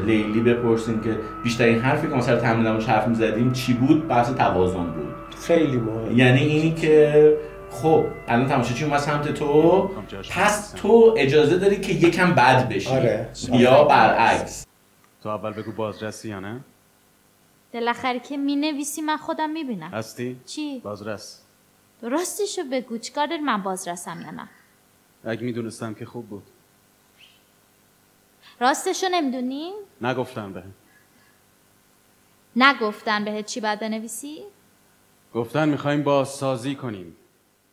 لیلی 0.07 0.41
بپرسیم 0.41 1.01
که 1.01 1.11
بیشترین 1.45 1.79
حرفی 1.79 2.09
که 2.09 2.15
ما 2.15 2.21
سر 2.21 2.37
تمرین 2.37 2.67
نمایش 2.67 2.87
حرف 2.87 3.09
می‌زدیم 3.09 3.53
چی 3.53 3.75
بود؟ 3.75 4.09
بحث 4.09 4.33
توازن 4.35 4.85
بود. 4.85 5.15
خیلی 5.47 5.77
مهم. 5.77 6.19
یعنی 6.19 6.41
اینی 6.41 6.75
که 6.75 7.37
خب 7.73 8.07
الان 8.29 8.49
تماشاچی 8.49 8.85
اومد 8.85 8.99
سمت 8.99 9.35
تو. 9.35 9.91
پس 10.31 10.73
تو 10.73 11.15
اجازه 11.19 11.59
داری 11.59 11.81
که 11.81 11.93
یکم 11.93 12.35
بد 12.35 12.69
بشی. 12.69 12.89
آره. 12.89 13.31
یا 13.53 13.85
برعکس. 13.85 14.67
تو 15.23 15.29
اول 15.29 15.53
بگو 15.53 15.73
بازرسی 15.73 16.29
یا 16.29 16.41
نه؟ 16.41 16.61
بالاخره 17.73 18.21
که 18.21 18.37
می 18.37 18.57
نویسی 18.57 19.03
من 19.03 19.17
خودم 19.17 19.51
می 19.51 19.65
بینم 19.65 19.91
هستی؟ 19.91 20.41
چی؟ 20.47 20.81
بازرس. 20.81 21.43
راستشو 22.03 22.63
بگو. 22.73 22.99
چیکار 22.99 23.27
داری؟ 23.27 23.43
من 23.43 23.63
بازرسم 23.63 24.21
یا 24.25 24.31
نه؟ 24.31 24.49
اگه 25.25 25.43
می‌دونستم 25.43 25.95
که 25.95 26.07
خوب 26.07 26.29
بود. 26.29 26.43
راستشو 28.61 29.07
نمی‌دونی؟ 29.11 29.73
نگفتم 30.01 30.53
به 30.53 30.63
نگفتن 32.57 33.25
بهت 33.25 33.47
چی 33.47 33.61
باید 33.61 33.81
بنویسی؟ 33.81 34.43
گفتن 35.35 35.69
می‌خوایم 35.69 36.03
بازسازی 36.03 36.75
کنیم. 36.75 37.17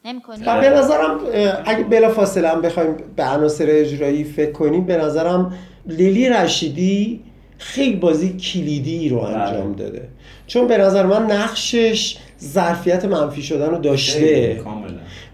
نمی‌کنی؟ 0.05 0.43
و 0.45 0.61
به 0.61 0.69
نظرم 0.69 1.19
اگه 1.65 1.83
بلا 1.83 2.09
فاصله 2.09 2.49
هم 2.49 2.61
بخوایم 2.61 2.95
به 3.15 3.23
عناصر 3.23 3.65
اجرایی 3.69 4.23
فکر 4.23 4.51
کنیم 4.51 4.85
به 4.85 4.97
نظرم 4.97 5.53
لیلی 5.85 6.29
رشیدی 6.29 7.23
خیلی 7.57 7.95
بازی 7.95 8.37
کلیدی 8.37 9.09
رو 9.09 9.17
انجام 9.17 9.73
بله. 9.73 9.83
داده 9.83 10.07
چون 10.47 10.67
به 10.67 10.77
نظر 10.77 11.05
من 11.05 11.31
نقشش 11.31 12.17
ظرفیت 12.43 13.05
منفی 13.05 13.41
شدن 13.41 13.69
رو 13.69 13.77
داشته 13.77 14.55
کاملا 14.55 14.93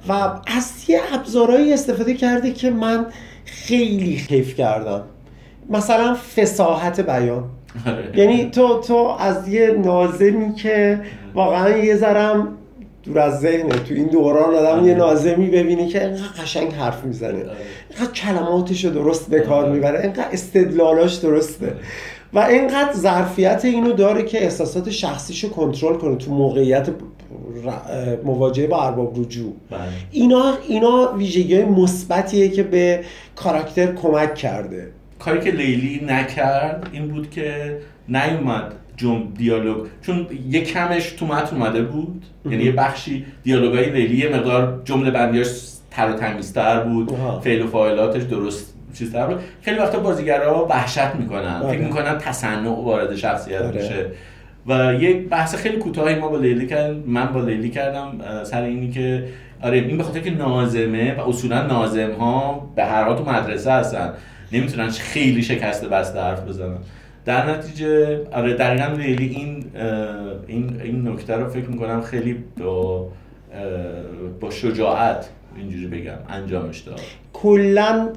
و 0.10 0.12
از 0.48 0.72
یه 0.88 1.02
ابزارهایی 1.14 1.74
استفاده 1.74 2.14
کرده 2.14 2.52
که 2.52 2.70
من 2.70 3.06
خیلی 3.46 4.18
کیف 4.28 4.56
کردم 4.56 5.04
مثلا 5.70 6.18
فساحت 6.36 7.00
بیان 7.00 7.44
آره. 7.88 8.20
یعنی 8.20 8.50
تو 8.50 8.82
تو 8.82 8.96
از 9.20 9.48
یه 9.48 9.72
نازمی 9.72 10.56
که 10.56 11.02
واقعا 11.34 11.78
یه 11.78 11.96
ذرم 11.96 12.58
دور 13.06 13.20
از 13.20 13.40
ذهنه. 13.40 13.70
تو 13.70 13.94
این 13.94 14.08
دوران 14.08 14.56
آدم 14.56 14.88
یه 14.88 14.96
نازمی 14.96 15.50
ببینی 15.50 15.88
که 15.88 16.06
اینقدر 16.06 16.42
قشنگ 16.42 16.74
حرف 16.74 17.04
می‌زنه. 17.04 17.46
اینقدر 17.90 18.12
کلماتش 18.16 18.86
رو 18.86 18.92
درست 18.92 19.30
به 19.30 19.40
کار 19.40 19.72
می‌بره. 19.72 20.00
اینقدر 20.02 20.28
استدلالاش 20.32 21.16
درسته. 21.16 21.74
و 22.34 22.40
اینقدر 22.40 22.94
ظرفیت 22.94 23.62
اینو 23.66 23.94
داره 23.94 24.24
که 24.24 24.44
احساسات 24.44 24.90
شخصیش 24.90 25.44
رو 25.44 25.50
کنترل 25.50 25.96
کنه 25.96 26.16
تو 26.16 26.32
موقعیت 26.32 26.90
مواجهه 28.24 28.68
با 28.68 28.84
ارباب 28.84 29.20
رجوع. 29.20 29.54
بله. 29.72 29.80
اینا 30.12 30.54
اینا 30.68 31.14
ویژگی 31.18 31.64
مثبتیه 31.64 32.50
که 32.50 32.64
به 32.64 33.04
کاراکتر 33.36 33.94
کمک 33.94 34.36
کرده. 34.36 34.88
کاری 35.20 35.40
که 35.40 35.52
لیلی 35.52 36.02
نکرد 36.06 36.90
این 36.92 37.08
بود 37.08 37.30
که 37.30 37.78
نیومد 38.10 38.74
جم 38.98 39.24
دیالوگ. 39.38 39.88
چون 40.02 40.28
یه 40.50 40.62
کمش 40.62 41.12
تو 41.12 41.26
متن 41.26 41.56
اومده 41.56 41.82
بود. 41.82 42.26
یعنی 42.50 42.64
یه 42.64 42.72
بخشی 42.72 43.26
دیالوگای 43.44 43.90
لیلی 43.90 44.18
یه 44.18 44.36
مقدار 44.36 44.82
جمله 44.86 45.12
بندیاش 45.12 45.48
تر 45.92 46.12
و 46.12 46.14
تمیزتر 46.14 46.80
بود. 46.80 47.12
فعل 47.42 47.62
و 47.62 47.68
فاعلاتش 47.68 48.24
درست 48.24 48.76
چیزتر 48.94 49.28
بود. 49.28 49.40
خیلی 49.62 49.78
وقتا 49.80 50.00
بازیگرا 50.00 50.68
وحشت 50.70 51.16
می‌کنن. 51.16 51.62
آره. 51.62 51.78
فکر 51.78 51.86
می‌کنن 51.88 52.18
تصنع 52.18 52.70
وارد 52.70 53.16
شخصیت 53.16 53.62
آره. 53.62 53.82
میشه. 53.82 54.06
و 54.68 54.94
یک 54.94 55.30
بحث 55.30 55.56
خیلی 55.56 55.78
کوتاهی 55.78 56.16
ما 56.16 56.28
با 56.28 56.38
لیلی 56.38 56.68
کردیم. 56.68 57.04
من 57.08 57.26
با 57.26 57.42
لیلی 57.42 57.70
کردم 57.70 58.12
سر 58.44 58.62
اینی 58.62 58.92
که 58.92 59.24
آره 59.62 59.78
این 59.78 59.98
به 59.98 60.04
خاطر 60.04 60.20
که 60.20 60.32
نازمه 60.32 61.16
و 61.16 61.30
اصولا 61.30 61.68
نازم 61.68 62.12
ها 62.12 62.70
به 62.76 62.86
هر 62.86 63.04
حال 63.04 63.18
تو 63.18 63.24
مدرسه 63.24 63.72
هستن. 63.72 64.14
نمی‌تونن 64.52 64.90
خیلی 64.90 65.44
شکسته 65.44 65.88
بسته 65.88 66.20
حرف 66.22 66.44
بزنن. 66.44 66.78
در 67.26 67.58
نتیجه 67.58 68.20
آره 68.32 68.54
دقیقا 68.54 68.86
لیلی 68.86 69.26
این 69.28 69.66
این 70.48 70.82
این 70.84 71.08
نکته 71.08 71.36
رو 71.36 71.50
فکر 71.50 71.66
می‌کنم 71.66 72.02
خیلی 72.02 72.44
با 72.58 73.08
با 74.40 74.50
شجاعت 74.50 75.30
اینجوری 75.58 75.88
بگم 75.88 76.18
انجامش 76.30 76.80
داد. 76.80 77.02
کلا 77.34 78.10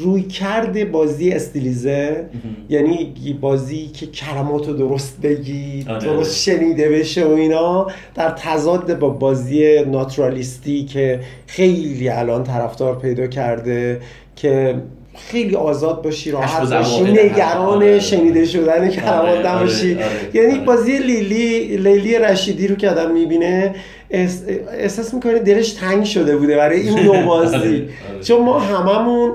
روی 0.00 0.22
کرده 0.22 0.84
بازی 0.84 1.30
استیلیزه. 1.30 2.26
یعنی 2.68 3.14
بازی 3.40 3.86
که 3.86 4.06
کلمات 4.06 4.68
رو 4.68 4.74
درست 4.74 5.20
بگی 5.20 5.84
آره. 5.88 6.00
درست 6.00 6.36
شنیده 6.36 6.88
بشه 6.88 7.24
و 7.24 7.30
اینا. 7.30 7.86
در 8.14 8.30
تضاد 8.30 8.98
با 8.98 9.08
بازی 9.08 9.84
ناتورالیستی 9.84 10.84
که 10.84 11.20
خیلی 11.46 12.08
الان 12.08 12.44
طرفدار 12.44 12.98
پیدا 12.98 13.26
کرده 13.26 14.00
که 14.36 14.74
خیلی 15.16 15.56
آزاد 15.56 16.02
باشی 16.02 16.30
راحت 16.30 16.70
باشی. 16.74 17.02
نگران 17.02 17.58
آره. 17.66 18.00
شنیده 18.00 18.44
شدن 18.44 18.88
کلمات 18.90 19.12
آره، 19.12 19.46
نباشی 19.56 19.94
آره، 19.94 20.04
آره، 20.04 20.12
یعنی 20.34 20.52
آره. 20.52 20.64
بازی 20.64 20.98
لیلی 20.98 21.76
لیلی 21.76 22.18
رشیدی 22.18 22.68
رو 22.68 22.76
که 22.76 22.90
آدم 22.90 23.10
می‌بینه 23.10 23.74
احس- 24.10 24.42
احساس 24.78 25.14
می‌کنه 25.14 25.38
دلش 25.38 25.72
تنگ 25.72 26.04
شده 26.04 26.36
بوده 26.36 26.56
برای 26.56 26.80
این 26.80 26.98
نوع 27.06 27.22
بازی 27.22 27.56
آره، 27.56 27.68
آره. 27.68 28.22
چون 28.22 28.42
ما 28.42 28.58
هممون 28.58 29.32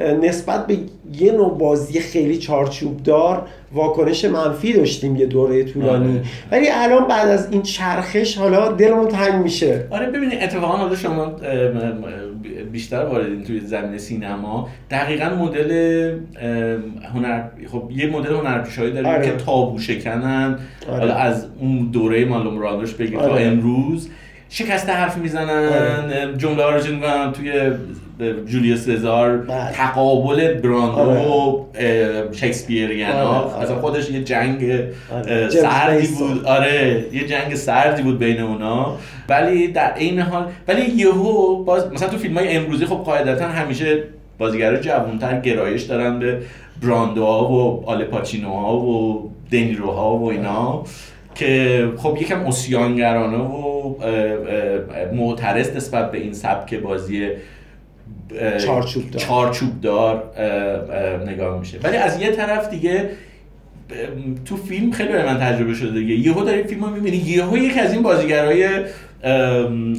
نسبت 0.00 0.66
به 0.66 0.76
یه 1.20 1.32
نوع 1.32 1.58
بازی 1.58 2.00
خیلی 2.00 2.38
چارچوب 2.38 3.02
دار 3.02 3.48
واکنش 3.72 4.24
منفی 4.24 4.72
داشتیم 4.72 5.16
یه 5.16 5.26
دوره 5.26 5.64
طولانی 5.64 6.12
آره. 6.12 6.22
ولی 6.50 6.66
الان 6.72 7.08
بعد 7.08 7.28
از 7.28 7.52
این 7.52 7.62
چرخش 7.62 8.38
حالا 8.38 8.72
دلمون 8.72 9.08
تنگ 9.08 9.42
میشه 9.42 9.86
آره 9.90 10.06
ببینید 10.06 10.38
اتفاقا 10.42 10.76
حالا 10.76 10.96
شما 10.96 11.36
بیشتر 12.72 13.04
واردین 13.04 13.44
توی 13.44 13.60
زمینه 13.60 13.98
سینما 13.98 14.68
دقیقا 14.90 15.28
مدل 15.34 15.72
هنر 17.14 17.42
خب 17.72 17.90
یه 17.96 18.06
مدل 18.06 18.34
هنرپیشهایی 18.34 18.92
داریم 18.92 19.08
آره. 19.08 19.26
که 19.26 19.32
تابو 19.36 19.78
شکنن 19.78 20.58
آره. 20.88 20.98
حالا 20.98 21.14
از 21.14 21.46
اون 21.60 21.90
دوره 21.92 22.24
مالوم 22.24 22.58
راندوش 22.58 22.94
بگیر 22.94 23.18
تا 23.18 23.28
آره. 23.30 23.42
امروز 23.42 24.08
شکسته 24.48 24.92
حرف 24.92 25.16
می‌زنن 25.16 25.68
آره. 25.68 26.34
جمله 26.36 26.62
ها 26.62 26.70
رو 26.70 26.94
می‌کنن 26.94 27.32
توی 27.32 27.70
جولیوس 28.46 28.80
سزار 28.80 29.36
بله. 29.36 29.72
تقابل 29.72 30.54
براندو 30.54 31.00
آره. 31.00 31.20
و 31.20 31.64
اه، 31.74 32.32
شکسپیریان 32.32 33.12
آره، 33.12 33.26
ها. 33.26 33.60
اصلا 33.60 33.76
خودش 33.76 34.10
یه 34.10 34.24
جنگ 34.24 34.80
سردی. 35.48 36.06
بود 36.06 36.44
آره 36.44 37.04
یه 37.12 37.26
جنگ 37.26 37.54
سردی 37.54 38.02
بود 38.02 38.18
بین 38.18 38.40
اونا 38.40 38.96
ولی 39.28 39.68
در 39.68 39.92
عین 39.92 40.18
حال 40.20 40.46
ولی 40.68 40.82
یهو 40.82 41.64
باز 41.64 41.92
مثلا 41.92 42.08
تو 42.08 42.16
فیلم 42.16 42.38
های 42.38 42.56
امروزی 42.56 42.86
خب 42.86 42.96
قاعدتا 42.96 43.48
همیشه 43.48 44.02
بازیگرا 44.38 44.76
جوانتر 44.76 45.40
گرایش 45.40 45.82
دارن 45.82 46.18
به 46.18 46.38
براندوها 46.82 47.52
و 47.52 47.84
آل 47.86 48.04
پاچینوها 48.04 48.76
و 48.76 49.30
دنیروها 49.52 50.16
و 50.18 50.30
اینا 50.30 50.84
که 51.36 51.92
خب 51.96 52.18
یکم 52.20 52.46
اسیانگرانه 52.46 53.38
و 53.38 53.94
معترض 55.14 55.76
نسبت 55.76 56.10
به 56.10 56.18
این 56.18 56.32
سبک 56.32 56.74
بازی 56.74 57.28
چارچوب 58.66 59.10
دار. 59.10 59.22
چارچوب 59.22 59.80
دار 59.80 60.32
اه، 60.36 60.44
اه، 60.44 61.30
نگاه 61.30 61.58
میشه 61.58 61.78
ولی 61.82 61.96
از 61.96 62.22
یه 62.22 62.30
طرف 62.30 62.70
دیگه 62.70 63.10
تو 64.44 64.56
فیلم 64.56 64.90
خیلی 64.90 65.08
برای 65.08 65.24
من 65.24 65.38
تجربه 65.38 65.74
شده 65.74 66.00
دیگه 66.00 66.14
یهو 66.14 66.44
داری 66.44 66.62
فیلم 66.62 66.84
رو 66.84 66.90
می‌بینی 66.90 67.16
یهو 67.16 67.58
یک 67.58 67.78
از 67.78 67.92
این 67.92 68.02
بازیگرای 68.02 68.68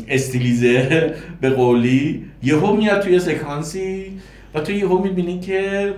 استیلیزه 0.08 1.14
به 1.42 1.50
قولی 1.50 2.26
یهو 2.44 2.76
میاد 2.76 3.02
توی 3.02 3.20
سکانسی 3.20 4.12
و 4.54 4.60
تو 4.60 4.72
یهو 4.72 5.04
می‌بینی 5.04 5.40
که 5.40 5.94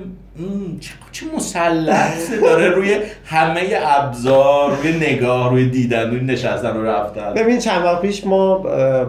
چه, 0.80 0.92
چه 1.12 1.26
مسلط 1.36 2.32
داره 2.44 2.70
روی 2.70 2.98
همه 3.26 3.62
ابزار 3.82 4.76
روی 4.78 4.92
نگاه 4.92 5.52
روی 5.52 5.70
دیدن 5.70 6.10
روی 6.10 6.20
نشستن 6.22 6.78
و 6.78 6.84
رفتن. 6.84 7.34
ببین 7.34 7.60
چند 7.60 7.86
وقت 7.86 8.02
پیش 8.02 8.26
ما 8.26 8.58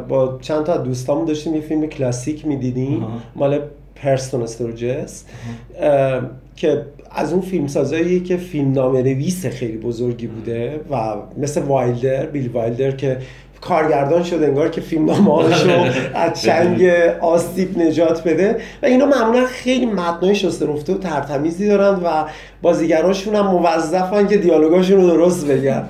با 0.08 0.38
چند 0.42 0.64
تا 0.64 0.74
از 0.74 0.82
دوستامون 0.82 1.24
داشتیم 1.24 1.54
یه 1.54 1.60
فیلم 1.60 1.86
کلاسیک 1.86 2.46
می‌دیدیم. 2.46 3.06
مال 3.36 3.60
پرستون 3.94 4.42
استورجس 4.42 5.24
که 6.56 6.86
از 7.10 7.32
اون 7.32 7.42
فیلم 7.42 7.66
سازایی 7.66 8.20
که 8.20 8.36
فیلم 8.36 8.72
نامه 8.72 9.02
نویس 9.02 9.46
خیلی 9.46 9.76
بزرگی 9.76 10.26
بوده 10.26 10.80
و 10.90 11.14
مثل 11.38 11.62
وایلدر 11.62 12.26
بیل 12.26 12.48
وایلدر 12.48 12.90
که 12.90 13.18
کارگردان 13.60 14.22
شد 14.22 14.42
انگار 14.42 14.68
که 14.68 14.80
فیلم 14.80 15.04
نامه 15.04 15.44
از 16.14 16.40
چنگ 16.42 16.84
آسیب 17.20 17.78
نجات 17.78 18.24
بده. 18.24 18.56
و 18.82 18.86
اینا 18.86 19.06
معمولا 19.06 19.44
خیلی 19.46 19.86
متنای 19.86 20.34
شسته 20.34 20.66
رفته 20.66 20.94
و 20.94 20.98
ترتمیزی 20.98 21.68
دارن 21.68 21.94
و 21.94 22.24
بازیگراشون 22.62 23.34
هم 23.34 23.46
موظفن 23.46 24.26
که 24.26 24.36
دیالوگاشون 24.36 25.00
رو 25.00 25.06
درست 25.06 25.46
بگن. 25.46 25.88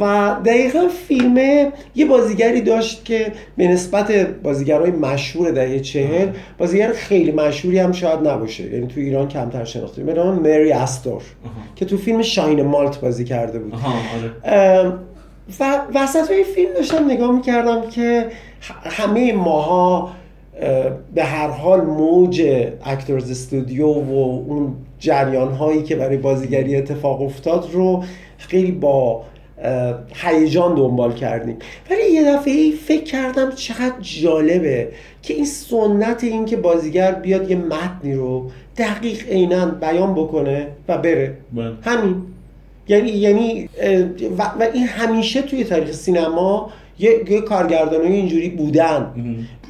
و 0.00 0.36
دقیقا 0.44 0.88
فیلمه 1.08 1.72
یه 1.94 2.06
بازیگری 2.06 2.60
داشت 2.60 3.04
که 3.04 3.32
به 3.56 3.68
نسبت 3.68 4.12
بازیگرای 4.42 4.90
مشهور 4.90 5.50
دهه 5.50 5.80
چهل 5.80 6.28
بازیگر 6.58 6.92
خیلی 6.92 7.32
مشهوری 7.32 7.78
هم 7.78 7.92
شاید 7.92 8.28
نباشه. 8.28 8.64
یعنی 8.64 8.86
تو 8.86 9.00
ایران 9.00 9.28
کمتر 9.28 9.64
شناخته. 9.64 10.02
به 10.02 10.14
نام 10.14 10.38
مری 10.38 10.72
استور 10.72 11.22
که 11.76 11.84
تو 11.84 11.96
فیلم 11.96 12.22
شاین 12.22 12.62
مالت 12.62 13.00
بازی 13.00 13.24
کرده 13.24 13.58
بود. 13.58 13.74
و 15.60 15.80
وسط 15.94 16.30
های 16.30 16.44
فیلم 16.44 16.74
داشتم 16.74 17.10
نگاه 17.10 17.32
می‌کردم 17.32 17.90
که 17.90 18.26
همه 18.84 19.32
ماها 19.32 20.10
اه، 20.60 20.90
به 21.14 21.24
هر 21.24 21.48
حال 21.48 21.80
موج 21.80 22.66
اکتورز 22.84 23.30
استودیو 23.30 23.86
و 23.86 24.42
اون 24.48 24.74
جریان 24.98 25.52
هایی 25.52 25.82
که 25.82 25.96
برای 25.96 26.16
بازیگری 26.16 26.76
اتفاق 26.76 27.22
افتاد 27.22 27.70
رو 27.72 28.04
خیلی 28.38 28.72
با 28.72 29.22
هیجان 30.14 30.74
دنبال 30.74 31.12
کردیم. 31.12 31.56
ولی 31.90 32.12
یه 32.12 32.36
دفعه 32.36 32.54
ای 32.54 32.72
فکر 32.72 33.04
کردم 33.04 33.50
چقدر 33.50 34.00
جالبه 34.00 34.88
که 35.22 35.34
این 35.34 35.44
سنت 35.44 36.24
این 36.24 36.44
که 36.44 36.56
بازیگر 36.56 37.12
بیاد 37.12 37.50
یه 37.50 37.56
متنی 37.56 38.14
رو 38.14 38.50
دقیق 38.76 39.28
عینا 39.28 39.66
بیان 39.66 40.14
بکنه 40.14 40.66
و 40.88 40.98
بره. 40.98 41.36
بله. 41.52 41.72
همین. 41.82 42.22
یعنی 42.88 43.10
یعنی 43.10 43.68
و, 44.38 44.42
و 44.42 44.66
این 44.74 44.86
همیشه 44.86 45.42
توی 45.42 45.64
تاریخ 45.64 45.92
سینما 45.92 46.70
یه, 46.98 47.30
یه 47.30 47.40
کارگردان 47.40 48.00
اینجوری 48.00 48.48
بودن. 48.48 49.12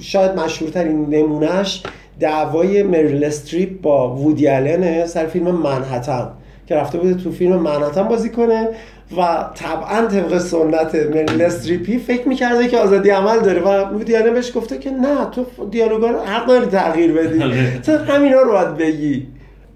شاید 0.01 0.41
مشهورترین 0.41 1.07
نمونهش 1.07 1.83
دعوای 2.21 2.83
مریل 2.83 3.25
استریپ 3.25 3.81
با 3.81 4.17
وودی 4.17 4.49
آلنه 4.49 5.07
سر 5.07 5.27
فیلم 5.27 5.51
منحتن 5.51 6.29
که 6.67 6.75
رفته 6.75 6.99
بوده 6.99 7.15
تو 7.15 7.31
فیلم 7.31 7.57
منحتن 7.57 8.03
بازی 8.03 8.31
کنه 8.31 8.69
و 9.17 9.45
طبعا 9.55 10.07
طبق 10.07 10.39
سنت 10.39 10.95
مریل 10.95 11.43
استریپی 11.43 11.99
فکر 11.99 12.29
می‌کرده 12.29 12.69
که 12.69 12.79
آزادی 12.79 13.11
عمل 13.11 13.41
داره 13.41 13.61
و 13.61 13.69
وودی 13.69 14.17
آلن 14.17 14.35
بهش 14.35 14.57
گفته 14.57 14.79
که 14.79 14.91
نه 14.91 15.25
تو 15.33 15.47
دیالوگا 15.71 16.11
رو 16.11 16.19
حق 16.19 16.47
داری 16.47 16.67
تغییر 16.67 17.13
بدی. 17.13 17.43
آره. 17.43 17.79
تو 17.79 17.93
همینا 17.93 18.41
رو 18.41 18.53
باید 18.53 18.77
بگی. 18.77 19.27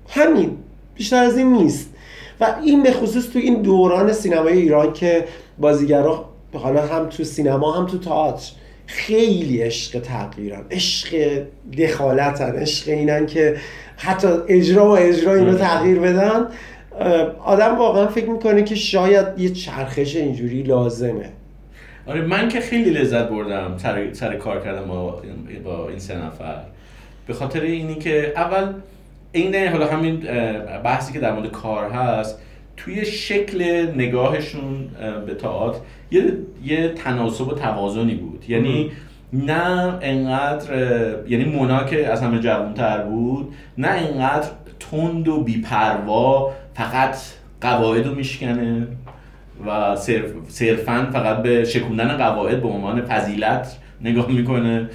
همین. 0.08 0.50
بیشتر 0.94 1.24
از 1.24 1.38
این 1.38 1.52
نیست. 1.52 1.90
و 2.40 2.54
این 2.64 2.82
به 2.82 2.92
خصوص 2.92 3.28
تو 3.28 3.38
این 3.38 3.62
دوران 3.62 4.12
سینمای 4.12 4.58
ایران 4.58 4.92
که 4.92 5.24
بازیگرا 5.58 6.24
حالا 6.52 6.86
هم 6.86 7.08
تو 7.08 7.24
سینما 7.24 7.72
هم 7.72 7.86
تو 7.86 7.98
تئاتر 7.98 8.52
خیلی 8.86 9.62
عشق 9.62 10.00
تغییرن 10.00 10.64
عشق 10.70 11.42
دخالتن 11.78 12.52
عشق 12.52 12.88
اینن 12.88 13.26
که 13.26 13.56
حتی 13.96 14.28
اجرا 14.48 14.86
و 14.86 14.98
اجرا 14.98 15.34
اینو 15.34 15.58
تغییر 15.58 15.98
بدن 15.98 16.46
آدم 17.44 17.78
واقعا 17.78 18.06
فکر 18.06 18.30
می‌کنه 18.30 18.62
که 18.62 18.74
شاید 18.74 19.26
یه 19.38 19.50
چرخش 19.50 20.16
اینجوری 20.16 20.62
لازمه. 20.62 21.30
آره 22.06 22.20
من 22.20 22.48
که 22.48 22.60
خیلی 22.60 22.90
لذت 22.90 23.28
بردم 23.28 23.74
سر, 23.78 24.12
سر 24.12 24.36
کار 24.36 24.60
کردم 24.60 24.84
با, 24.84 25.22
با 25.64 25.88
این 25.88 25.98
سه 25.98 26.18
نفر. 26.26 26.56
به 27.26 27.34
خاطر 27.34 27.60
اینی 27.60 27.94
که 27.94 28.32
اول 28.36 28.72
عین 29.34 29.68
حالا 29.68 29.86
همین 29.86 30.20
بحثی 30.84 31.12
که 31.12 31.20
در 31.20 31.32
مورد 31.32 31.50
کار 31.50 31.90
هست 31.90 32.40
توی 32.76 33.04
شکل 33.04 33.86
نگاهشون 33.96 34.88
اه، 35.00 35.20
به 35.20 35.34
تئاتر 35.34 35.78
یه 36.10 36.32
یه 36.64 36.88
تناسب 36.88 37.48
و 37.48 37.54
توازنی 37.54 38.14
بود. 38.14 38.44
یعنی 38.48 38.90
نه 39.32 39.98
انقدر 40.02 40.68
یعنی 41.28 41.44
مونا 41.44 41.84
که 41.84 42.08
از 42.08 42.22
همه 42.22 42.38
جوانتر 42.38 43.02
بود 43.02 43.54
نه 43.78 43.88
انقدر 43.88 44.48
تند 44.80 45.28
و 45.28 45.40
بیپروا 45.40 46.52
فقط 46.74 47.16
قواعد 47.60 48.06
رو 48.06 48.14
میشکنه 48.14 48.86
و 49.66 49.96
صرف 49.96 50.26
صرفا 50.48 51.08
فقط 51.12 51.42
به 51.42 51.64
شکوندن 51.64 52.16
قواعد 52.16 52.62
به 52.62 52.68
عنوان 52.68 53.02
فضیلت 53.02 53.76
نگاه 54.00 54.30
می‌کنه. 54.30 54.90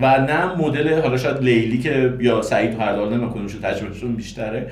و 0.00 0.18
نه 0.18 0.54
مدل 0.54 1.00
حالا 1.00 1.16
شاید 1.16 1.42
لیلی 1.42 1.78
که 1.78 2.14
یا 2.20 2.42
سعید 2.42 2.80
هر 2.80 2.96
حال 2.96 3.28
کدومشون 3.28 3.60
تجربهشون 3.60 4.14
بیشتره. 4.14 4.66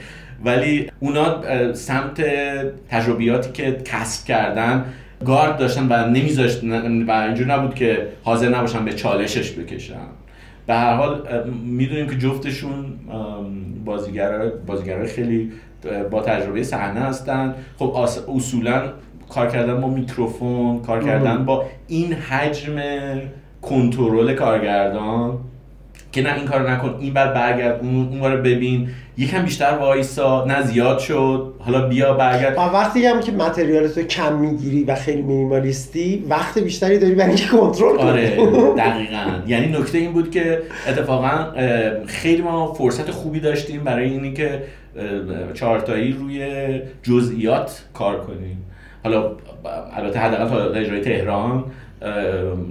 ولی 0.45 0.91
اونا 1.01 1.43
سمت 1.73 2.25
تجربیاتی 2.89 3.53
که 3.53 3.77
کسب 3.85 4.27
کردن 4.27 4.85
گارد 5.27 5.57
داشتن 5.57 5.87
و 5.89 6.09
نمیذاشت 6.09 6.65
و 7.09 7.11
اینجور 7.11 7.47
نبود 7.47 7.75
که 7.75 8.09
حاضر 8.25 8.49
نباشن 8.49 8.85
به 8.85 8.93
چالشش 8.93 9.53
بکشن. 9.53 9.95
به 10.67 10.75
هر 10.75 10.95
حال 10.95 11.23
می‌دونیم 11.65 12.07
که 12.07 12.19
جفتشون 12.19 12.75
بازیگر 13.85 14.39
بازیگرای 14.67 15.07
خیلی 15.07 15.53
با 16.11 16.23
تجربه 16.23 16.63
صحنه 16.63 17.01
هستن. 17.01 17.55
خب 17.79 17.97
اصولا 18.37 18.83
کار 19.29 19.47
کردن 19.51 19.81
با 19.81 19.89
میکروفون 19.89 20.83
کار 20.83 21.05
کردن 21.05 21.45
با 21.45 21.65
این 21.89 22.13
حجم 22.13 22.81
کنترل 23.69 24.35
کارگردان. 24.35 25.39
که 26.13 26.23
نه 26.23 26.35
این 26.35 26.45
کار 26.45 26.71
نکن 26.71 26.97
این 27.01 27.15
بعد 27.15 27.35
برگرد 27.35 27.81
اون 27.81 28.09
اون 28.21 28.33
رو 28.33 28.39
ببین. 28.43 28.89
یکم 29.19 29.43
بیشتر 29.43 29.79
وایسا 29.81 30.45
نه 30.45 30.63
زیاد 30.63 30.99
شد. 30.99 31.55
حالا 31.59 31.89
بیا 31.89 32.15
برگرد. 32.15 32.57
وقتی 32.57 33.07
هم 33.07 33.21
که 33.21 33.33
متریالتو 33.33 34.03
کم 34.03 34.37
می‌گیری 34.37 34.85
و 34.85 34.95
خیلی 34.95 35.23
مینیمالیستی 35.23 36.25
وقت 36.29 36.59
بیشتری 36.59 36.99
داری 36.99 37.15
برای 37.15 37.29
اینکه 37.29 37.47
کنترل 37.47 37.97
کنی. 37.97 38.09
آره 38.09 38.37
دقیقا. 38.85 39.25
یعنی 39.47 39.67
نکته 39.67 39.99
این 39.99 40.13
بود 40.13 40.31
که 40.31 40.63
اتفاقا 40.89 41.53
خیلی 42.07 42.43
ما 42.43 42.73
فرصت 42.75 43.11
خوبی 43.11 43.41
داشتیم 43.41 43.85
برای 43.85 44.11
اینی 44.11 44.33
که 44.33 44.63
اه، 44.97 45.53
چهارتایی 45.55 46.13
روی 46.13 46.49
جزئیات 47.03 47.83
کار 47.95 48.21
کنیم. 48.21 48.63
حالا 49.05 49.31
البته 49.97 50.19
حداقل 50.19 50.49
تا 50.49 50.81
اجرای 50.81 51.01
تهران. 51.01 51.65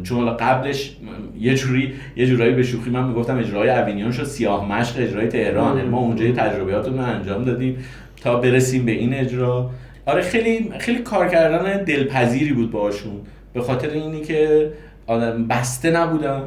چون 0.03 0.17
حالا 0.17 0.33
قبلش 0.33 0.95
یه 1.39 1.55
جوری 1.55 1.93
یه 2.15 2.27
جورایی 2.27 2.53
به 2.53 2.63
شوخی 2.63 2.89
من 2.89 3.07
می‌گفتم 3.07 3.37
اجرای 3.37 3.69
اوینیون 3.69 4.11
شد 4.11 4.23
سیاه 4.23 4.71
مشق 4.71 4.95
اجرای 4.97 5.27
تهران 5.27 5.85
ما 5.85 5.97
اونجا 5.97 6.31
تجربیاتمون 6.31 6.97
رو 6.97 7.05
انجام 7.05 7.43
دادیم 7.43 7.77
تا 8.21 8.39
برسیم 8.39 8.85
به 8.85 8.91
این 8.91 9.13
اجرا. 9.13 9.69
آره 10.05 10.21
خیلی 10.21 10.71
خیلی 10.79 10.99
کار 10.99 11.27
کردن 11.27 11.83
دلپذیری 11.83 12.53
بود 12.53 12.71
باشون 12.71 13.13
به 13.53 13.61
خاطر 13.61 13.89
اینی 13.89 14.21
که 14.21 14.71
آدم 15.07 15.47
بسته 15.47 15.91
نبودن. 15.91 16.41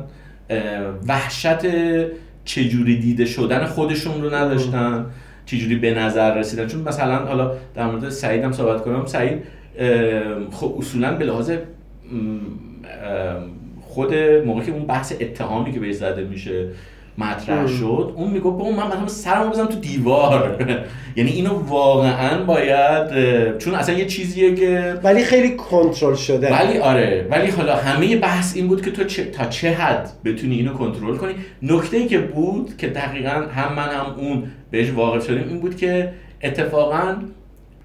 وحشت 1.09 1.67
چجوری 2.45 2.97
دیده 2.97 3.25
شدن 3.25 3.65
خودشون 3.65 4.23
رو 4.23 4.35
نداشتن. 4.35 5.07
چجوری 5.47 5.77
به 5.77 5.95
نظر 5.95 6.39
رسیدن. 6.39 6.67
چون 6.67 6.81
مثلا 6.81 7.17
حالا 7.17 7.53
در 7.75 7.87
مورد 7.87 8.09
سعید 8.09 8.45
هم 8.45 8.53
صحبت 8.53 8.83
کنم. 8.83 9.07
سعید 9.07 9.39
خب 10.51 10.75
اصولا 10.79 11.15
به 11.15 11.25
لحاظ 11.25 11.51
خود 13.81 14.15
موقعی 14.47 14.67
که 14.67 14.73
اون 14.73 14.87
بحث 14.87 15.13
اتهامی 15.21 15.73
که 15.73 15.81
بهش 15.81 15.95
زده 15.95 16.25
میشه 16.25 16.69
مطرح 17.19 17.67
شد 17.67 18.13
اون 18.17 18.31
می‌گفت 18.31 18.59
بابا 18.59 18.71
من 18.71 18.87
مثلا 18.87 19.09
سرمو 19.09 19.51
بزنم 19.51 19.67
تو 19.67 19.79
دیوار. 19.79 20.65
یعنی 21.17 21.31
اینو 21.31 21.51
واقعا 21.69 22.45
باید 22.45 23.09
چون 23.59 23.75
اصلا 23.75 23.95
یه 23.95 24.07
چیزیه 24.07 24.55
که 24.55 24.95
ولی 25.03 25.25
خیلی 25.25 25.57
کنترل 25.57 26.15
شده. 26.15 26.53
ولی 26.53 26.79
آره 26.79 27.27
ولی 27.31 27.51
حالا 27.51 27.77
همه 27.77 28.17
بحث 28.17 28.57
این 28.57 28.69
بود 28.69 28.83
که 28.83 28.91
تو 28.91 29.05
چه، 29.05 29.25
تا 29.25 29.45
چه 29.45 29.71
حد 29.71 30.11
بتونی 30.25 30.55
اینو 30.55 30.73
کنترل 30.73 31.17
کنی. 31.17 31.33
نکته 31.63 31.97
ای 31.97 32.07
که 32.07 32.19
بود 32.19 32.77
که 32.77 32.87
دقیقا 32.87 33.31
هم 33.31 33.75
من 33.75 33.89
هم 33.89 34.07
اون 34.17 34.43
بهش 34.71 34.91
واقف 34.91 35.27
شدیم 35.27 35.49
این 35.49 35.61
بود 35.61 35.77
که 35.77 36.13
اتفاقا 36.43 37.17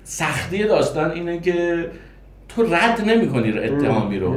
سختی 0.03 0.63
داستان 0.63 1.11
اینه 1.11 1.39
که 1.39 1.85
تو 2.49 2.63
رد 2.63 3.01
نمی‌کنی 3.05 3.51
اتهامی 3.51 4.19
رو. 4.19 4.35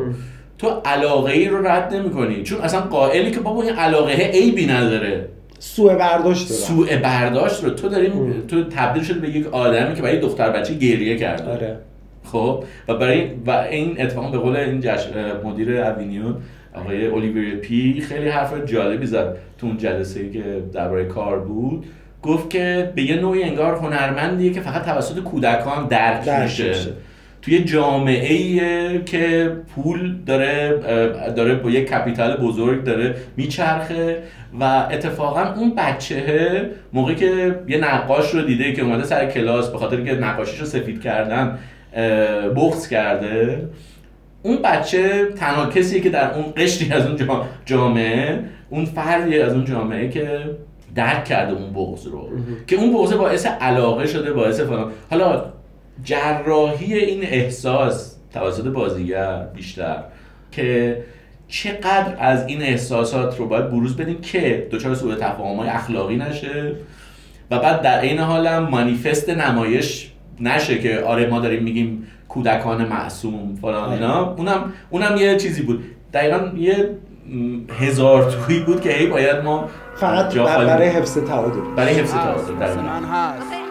تو 0.58 0.68
علاقه 0.84 1.32
ای 1.32 1.48
رو 1.48 1.66
رد 1.66 1.94
نمی‌کنی. 1.94 2.42
چون 2.42 2.60
اصلا 2.60 2.80
قائلی 2.80 3.30
که 3.30 3.40
بابا 3.40 3.62
این 3.62 3.74
علاقه 3.74 4.12
عیبی 4.12 4.66
نداره. 4.66 5.28
سوء 5.58 5.94
برداشت 5.94 6.48
دارم 6.48 6.60
سوء 6.60 6.96
برداشت 6.96 7.64
رو. 7.64 7.70
تو 7.70 7.88
داری 7.88 8.12
تو 8.48 8.64
تبدیل 8.64 9.02
شده 9.02 9.18
به 9.18 9.28
یک 9.28 9.46
آدمی 9.46 9.94
که 9.94 10.02
برای 10.02 10.18
دختر 10.18 10.50
بچه 10.50 10.74
گریه 10.74 11.16
کرده. 11.16 11.52
آره. 11.52 11.78
خب؟ 12.24 12.64
و 12.88 12.94
برای 12.94 13.28
و 13.46 13.50
این 13.50 14.02
اتفاق 14.02 14.30
به 14.32 14.38
قول 14.38 14.56
این 14.56 14.80
جشن 14.80 15.10
مدیر 15.44 15.80
اوینیون 15.80 16.36
آقای 16.74 17.06
الیویر 17.06 17.56
پی 17.56 18.00
خیلی 18.00 18.28
حرف 18.28 18.64
جالبی 18.64 19.06
زد 19.06 19.36
تو 19.58 19.66
اون 19.66 19.76
جلسه 19.76 20.20
ای 20.20 20.30
که 20.30 20.62
درباره 20.72 21.04
کار 21.04 21.38
بود. 21.38 21.84
گفت 22.22 22.50
که 22.50 22.92
به 22.94 23.02
یه 23.02 23.16
نوعی 23.16 23.42
انگار 23.42 23.74
هنرمندیه 23.74 24.52
که 24.52 24.60
فقط 24.60 24.84
توسط 24.84 25.18
کودکان 25.18 25.86
درک 25.86 26.24
درک 26.24 26.42
میشه. 26.42 26.68
میشه. 26.68 26.90
توی 27.44 27.64
جامعه 27.64 28.32
ایه 28.34 29.02
که 29.06 29.52
پول 29.74 30.16
داره 30.26 30.78
داره 31.36 31.54
با 31.54 31.70
یک 31.70 31.88
capital 31.88 32.36
بزرگ 32.36 32.84
داره 32.84 33.14
میچرخه 33.36 34.22
و 34.60 34.64
اتفاقا 34.90 35.54
اون 35.56 35.74
بچه 35.74 36.70
موقعی 36.92 37.14
که 37.14 37.58
یه 37.68 37.78
نقاش 37.78 38.30
رو 38.34 38.42
دیده 38.42 38.72
که 38.72 38.82
اومده 38.82 39.04
سر 39.04 39.26
کلاس 39.26 39.70
به 39.70 39.78
خاطر 39.78 40.00
که 40.04 40.12
نقاشیش 40.14 40.60
رو 40.60 40.66
سفید 40.66 41.02
کردن 41.02 41.58
بغض 42.56 42.88
کرده. 42.88 43.68
اون 44.42 44.58
بچه 44.64 45.24
تنها 45.36 45.66
کسیه 45.66 46.00
که 46.00 46.10
در 46.10 46.34
اون 46.34 46.44
قشری 46.56 46.92
از 46.92 47.06
اون 47.06 47.16
جا- 47.16 47.44
جامعه 47.64 48.38
اون 48.70 48.84
فردی 48.84 49.38
از 49.38 49.52
اون 49.54 49.64
جامعه 49.64 50.08
که 50.08 50.38
درک 50.94 51.24
کرده 51.24 51.52
اون 51.52 51.72
بغض 51.72 52.06
رو. 52.06 52.28
که 52.66 52.76
اون 52.76 52.92
بغض 52.92 53.12
باعث 53.12 53.46
علاقه 53.46 54.06
شده 54.06 54.32
باعث 54.32 54.60
فلان. 54.60 54.90
حالا 55.10 55.44
جراحی 56.04 56.94
این 56.94 57.22
احساس 57.22 58.16
توسط 58.32 58.66
بازیگر 58.66 59.46
بیشتر 59.54 60.02
که 60.52 60.98
چقدر 61.48 62.16
از 62.18 62.46
این 62.46 62.62
احساسات 62.62 63.38
رو 63.38 63.46
باید 63.46 63.70
بروز 63.70 63.96
بدیم 63.96 64.20
که 64.20 64.68
دچار 64.70 64.94
سوء 64.94 65.14
تفاهم 65.14 65.56
های 65.56 65.68
اخلاقی 65.68 66.16
نشه 66.16 66.72
و 67.50 67.58
بعد 67.58 67.82
در 67.82 67.98
عین 67.98 68.18
حالم 68.18 68.62
مانیفست 68.62 69.30
نمایش 69.30 70.10
نشه 70.40 70.78
که 70.78 71.00
آره 71.00 71.26
ما 71.26 71.40
داریم 71.40 71.62
میگیم 71.62 72.06
کودکان 72.28 72.84
معصوم 72.88 73.58
فلان 73.62 73.92
اینا. 73.92 74.34
اونم 74.34 74.72
اونم 74.90 75.16
یه 75.16 75.36
چیزی 75.36 75.62
بود. 75.62 75.84
دقیقا 76.12 76.50
یه 76.56 76.90
هزار 77.80 78.30
تویی 78.30 78.60
بود 78.60 78.80
که 78.80 78.90
هی 78.90 79.06
باید 79.06 79.36
ما 79.36 79.68
فقط 79.96 80.34
برای 80.34 80.88
حفظ 80.88 81.18
تعادل. 81.18 81.60
برای 81.76 81.94
حفظ 81.94 82.12
تعادل. 82.12 82.80
من 82.80 83.04
هست. 83.04 83.63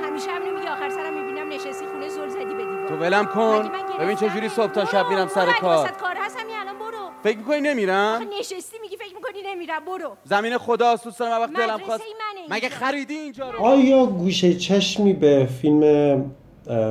تو 2.94 3.00
ولم 3.00 3.26
کن. 3.26 3.60
ببین 4.00 4.08
گرفتم؟ 4.08 4.28
چجوری 4.28 4.50
صبح 4.50 4.72
تا 4.72 4.86
شب 4.86 5.06
میرم 5.10 5.28
سر 5.28 5.46
کار. 5.62 5.88
کار 5.88 6.16
هست 6.20 6.38
همین 6.40 6.56
الان 6.56 6.76
برو. 6.80 7.10
فکر 7.24 7.38
می‌کنی 7.38 7.62
نمیرم؟ 7.62 8.16
آخه 8.16 8.26
نشستی 8.40 8.78
میگی 8.82 8.98
فکر 8.98 9.16
می‌کنی 9.16 9.54
نمیرم 9.56 9.86
برو. 9.86 10.18
زمین 10.24 10.58
خداست 10.58 11.04
دوست 11.04 11.20
دارم 11.20 11.42
وقت 11.42 11.54
دلم 11.54 11.78
خواست. 11.78 12.04
مگه. 12.50 12.70
خریدی 12.70 13.14
اینجا 13.14 13.50
رو؟ 13.50 13.60
آیا 13.60 14.06
گوشه 14.06 14.54
چشمی 14.54 15.14
به 15.14 15.50
فیلم 15.62 16.26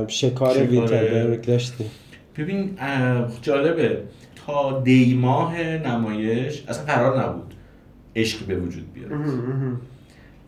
شکار 0.09 0.59
وینتربرگ 0.59 1.41
داشتی؟ 1.43 1.85
ببین 2.37 2.79
جالبه. 3.43 4.03
تا 4.47 4.81
دی 4.81 5.15
ماه 5.15 5.63
نمایش 5.63 6.65
اصلا 6.69 6.85
قرار 6.85 7.25
نبود 7.25 7.55
عشقی 8.17 8.45
به 8.45 8.57
وجود 8.57 8.93
بیاد. 8.93 9.11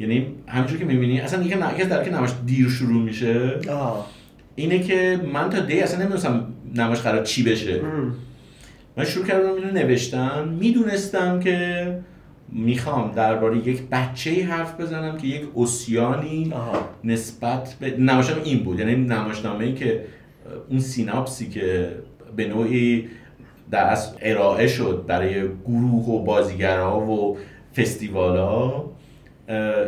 یعنی 0.01 0.35
همینجور 0.47 0.79
که 0.79 0.85
می‌بینی 0.85 1.21
اصلا 1.21 1.43
یکی 1.43 1.55
نه 1.55 1.85
در 1.85 2.05
که 2.05 2.11
نمایش 2.11 2.31
دیر 2.47 2.69
شروع 2.69 3.03
میشه. 3.03 3.61
آه. 3.71 4.07
اینه 4.57 4.79
که 4.79 5.21
من 5.33 5.51
تا 5.51 5.61
دی 5.61 5.81
اصلا 5.81 5.99
نمی‌دونستم 5.99 6.47
نمایش 6.75 7.01
قرار 7.01 7.25
چی 7.25 7.43
بشه. 7.43 7.81
من 8.97 9.05
شروع 9.05 9.27
کردم 9.27 9.55
اینو 9.55 9.71
نوشتم 9.71 10.49
می‌دونستم 10.61 11.41
که 11.41 11.99
می‌خوام 12.49 13.13
درباره 13.13 13.69
یک 13.69 13.83
بچه 13.93 14.45
حرف 14.45 14.81
بزنم 14.81 15.19
که 15.19 15.27
یک 15.27 15.43
اسیانی 15.57 16.53
آها. 16.55 16.89
نسبت 17.05 17.75
به 17.81 17.97
نمایشنامه 17.97 18.43
این 18.45 18.59
بود. 18.59 18.79
یعنی 18.79 18.97
نمایشنامه 18.97 19.65
ای 19.65 19.75
که 19.75 20.05
اون 20.71 20.81
سیناپسی 20.81 21.49
که 21.49 21.89
به 22.37 22.49
نوعی 22.49 23.09
در 23.71 23.85
اصل 23.85 24.17
ارائه 24.23 24.67
شد 24.67 25.05
برای 25.07 25.35
گروه 25.67 26.07
و 26.07 26.25
بازیگرها 26.25 27.01
و 27.01 27.37
فستیوالا 27.77 28.85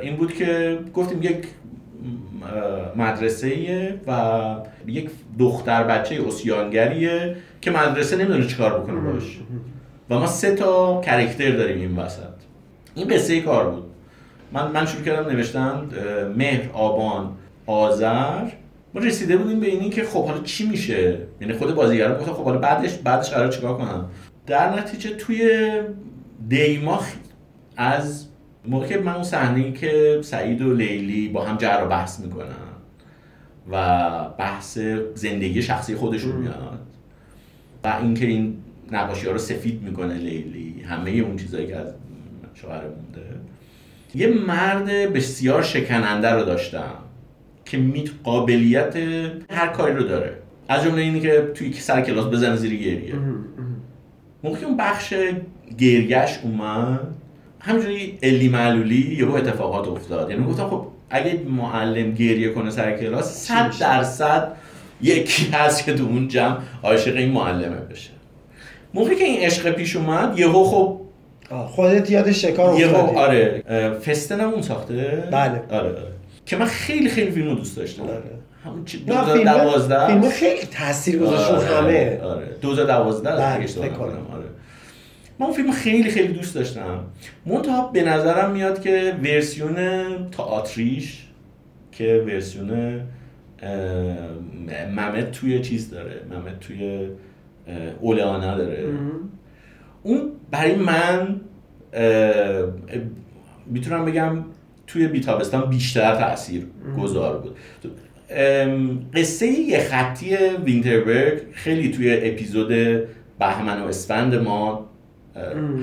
این 0.03 0.17
بود 0.17 0.33
که 0.33 0.79
گفتیم 0.95 1.23
یک 1.23 1.37
مدرسه 2.97 3.95
و 4.07 4.31
یک 4.87 5.11
دختر 5.39 5.85
بچه 5.85 6.27
اسیانگریه 6.27 7.37
که 7.61 7.71
مدرسه 7.71 8.17
نمی‌دونه 8.17 8.47
چیکار 8.47 8.79
بکنه 8.81 9.01
باش. 9.01 9.39
و 10.11 10.19
ما 10.19 10.27
سه 10.27 10.55
تا 10.55 11.01
کرکتر 11.01 11.51
داریم 11.51 11.81
این 11.81 11.97
وسط. 11.97 12.21
این 12.95 13.09
قصه 13.09 13.41
کار 13.41 13.71
بود. 13.71 13.85
من 14.53 14.71
من 14.73 14.87
شروع 14.87 15.05
کردم 15.05 15.31
نوشتن 15.31 15.89
مهر 16.37 16.71
آبان 16.73 17.33
آذر. 17.67 18.45
ما 18.95 19.01
رسیده 19.01 19.37
بودیم 19.37 19.61
به 19.61 19.67
اینی 19.67 19.91
که 19.91 20.05
خب 20.05 20.27
حالا 20.27 20.43
چی 20.43 20.69
میشه؟ 20.69 21.19
یعنی 21.41 21.53
خود 21.53 21.75
بازیگران 21.75 22.19
گفتن 22.19 22.33
خب 22.33 22.45
حالا 22.45 22.59
بعدش 22.59 22.95
بعدش 22.95 23.31
قرار 23.31 23.49
چیکار 23.49 23.77
کنم 23.77 24.05
در 24.47 24.79
نتیجه 24.79 25.11
توی 25.11 25.71
دیماخ 26.49 27.13
از 27.77 28.26
موقع 28.69 28.87
که 28.87 28.99
من 28.99 29.15
اون 29.15 29.25
صحنه 29.25 29.73
که 29.73 30.21
سعید 30.23 30.63
و 30.63 30.75
لیلی 30.75 31.29
با 31.29 31.45
هم 31.45 31.57
جر 31.57 31.81
و 31.85 31.89
بحث 31.89 32.21
می‌کنن 32.21 32.47
و 33.71 34.29
بحث 34.39 34.79
زندگی 35.15 35.63
شخصی 35.63 35.95
خودشون 35.95 36.37
میاد 36.37 36.79
و 37.85 37.99
اینکه 38.03 38.27
این 38.27 38.57
نقاشی 38.93 39.27
ها 39.27 39.33
رو 39.33 39.39
سفید 39.39 39.83
می‌کنه 39.83 40.15
لیلی 40.15 40.85
همه 40.89 41.11
اون 41.11 41.37
چیزایی 41.37 41.67
که 41.67 41.77
از 41.77 41.87
شوهر 42.55 42.83
مونده. 42.83 43.27
یه 44.15 44.27
مرد 44.27 45.13
بسیار 45.13 45.63
شکننده 45.63 46.31
رو 46.31 46.45
داشتم 46.45 46.95
که 47.65 47.79
می 47.79 48.05
قابلیت 48.25 48.97
هر 49.51 49.67
کاری 49.67 49.95
رو 49.95 50.03
داره. 50.03 50.37
از 50.69 50.85
جمله 50.85 51.03
اینی 51.03 51.21
که 51.21 51.51
توی 51.55 51.73
سر 51.73 52.01
کلاس 52.01 52.27
بزنه 52.27 52.57
زیر 52.57 52.75
گریه. 52.75 53.15
موقعی 54.43 54.61
که 54.61 54.67
اون 54.67 54.77
بخش 54.77 55.15
گریهش 55.79 56.39
اومد 56.43 57.16
همینجوری 57.67 58.19
علی 58.23 58.49
معلولی 58.49 59.17
یهو 59.19 59.35
اتفاقات 59.35 59.89
افتاد. 59.89 60.31
یعنی 60.31 60.45
گفتم 60.47 60.69
خب 60.69 60.87
اگه 61.11 61.41
معلم 61.49 62.11
گریه 62.15 62.49
کنه 62.49 62.71
سر 62.71 62.97
کلاس 62.97 63.33
صد 63.47 63.73
درصد 63.81 64.53
یکی 65.03 65.47
هست 65.53 65.85
که 65.85 65.95
تو 65.95 66.05
اون 66.05 66.29
جمع 66.29 66.57
عاشق 66.83 67.17
این 67.17 67.31
معلمه 67.33 67.77
بشه. 67.77 68.11
موقعی 68.95 69.17
که 69.17 69.25
این 69.25 69.41
عشق 69.41 69.71
پیش 69.71 69.97
اومد 69.97 70.39
یهو 70.39 70.65
خب 70.65 71.01
خودت 71.67 72.11
یاد 72.11 72.33
شکار 72.33 72.81
یهو 72.81 72.97
افتادی. 72.97 73.19
آره 73.19 73.63
اه، 73.69 73.91
فستنم 73.91 74.49
اون 74.49 74.63
ساخته؟ 74.63 75.29
بله. 75.33 75.63
آره 75.71 75.89
آره. 75.89 76.13
که 76.47 76.57
من 76.57 76.67
خیلی 76.67 77.09
خیلی 77.09 77.31
فیلمو 77.31 77.55
دوست 77.55 77.77
داشتم. 77.77 78.03
آره. 78.03 78.23
همون 78.65 78.85
چی 78.85 79.05
نه 79.09 79.25
فیلم 79.25 79.45
2012 79.45 80.07
فیلم 80.07 80.29
خیلی 80.31 80.61
تاثیر 80.67 81.19
گذاشت 81.19 81.51
رو 81.51 81.57
آره، 81.57 81.67
همه. 81.67 82.21
آره. 82.25 82.47
2012 82.63 83.31
بله، 83.31 83.67
فکر 83.67 83.89
کنم. 83.89 83.93
نکنم 84.09 84.27
آره. 84.35 84.45
من 85.39 85.47
اون 85.47 85.55
فیلم 85.55 85.71
خیلی 85.71 86.11
خیلی 86.11 86.33
دوست 86.33 86.55
داشتم. 86.55 87.05
منتها 87.47 87.87
به 87.87 88.03
نظرم 88.03 88.51
میاد 88.53 88.81
که 88.81 89.17
ورسیون 89.25 89.77
تئاتریش 90.31 91.27
که 91.93 92.25
ورسیون 92.27 93.01
ممت 94.97 95.31
توی 95.31 95.61
چیز 95.61 95.91
داره. 95.91 96.21
ممت 96.31 96.61
توی 96.61 97.09
اولیانا 98.01 98.57
داره. 98.57 98.85
اون 100.03 100.33
برای 100.51 100.75
من 100.75 101.41
می‌تونم 103.67 104.05
بگم 104.05 104.45
توی 104.87 105.09
بیتابستان 105.09 105.71
بیشتر 105.71 106.17
تاثیر 106.17 106.67
گذار 106.99 107.39
بود. 107.39 107.57
قصه 109.15 109.47
یه 109.47 109.79
خطی 109.79 110.37
وینتربرگ 110.65 111.39
خیلی 111.53 111.91
توی 111.91 112.17
اپیزود 112.23 112.69
بهمن 113.39 113.83
و 113.83 113.87
اسفند 113.87 114.35
ما 114.35 114.91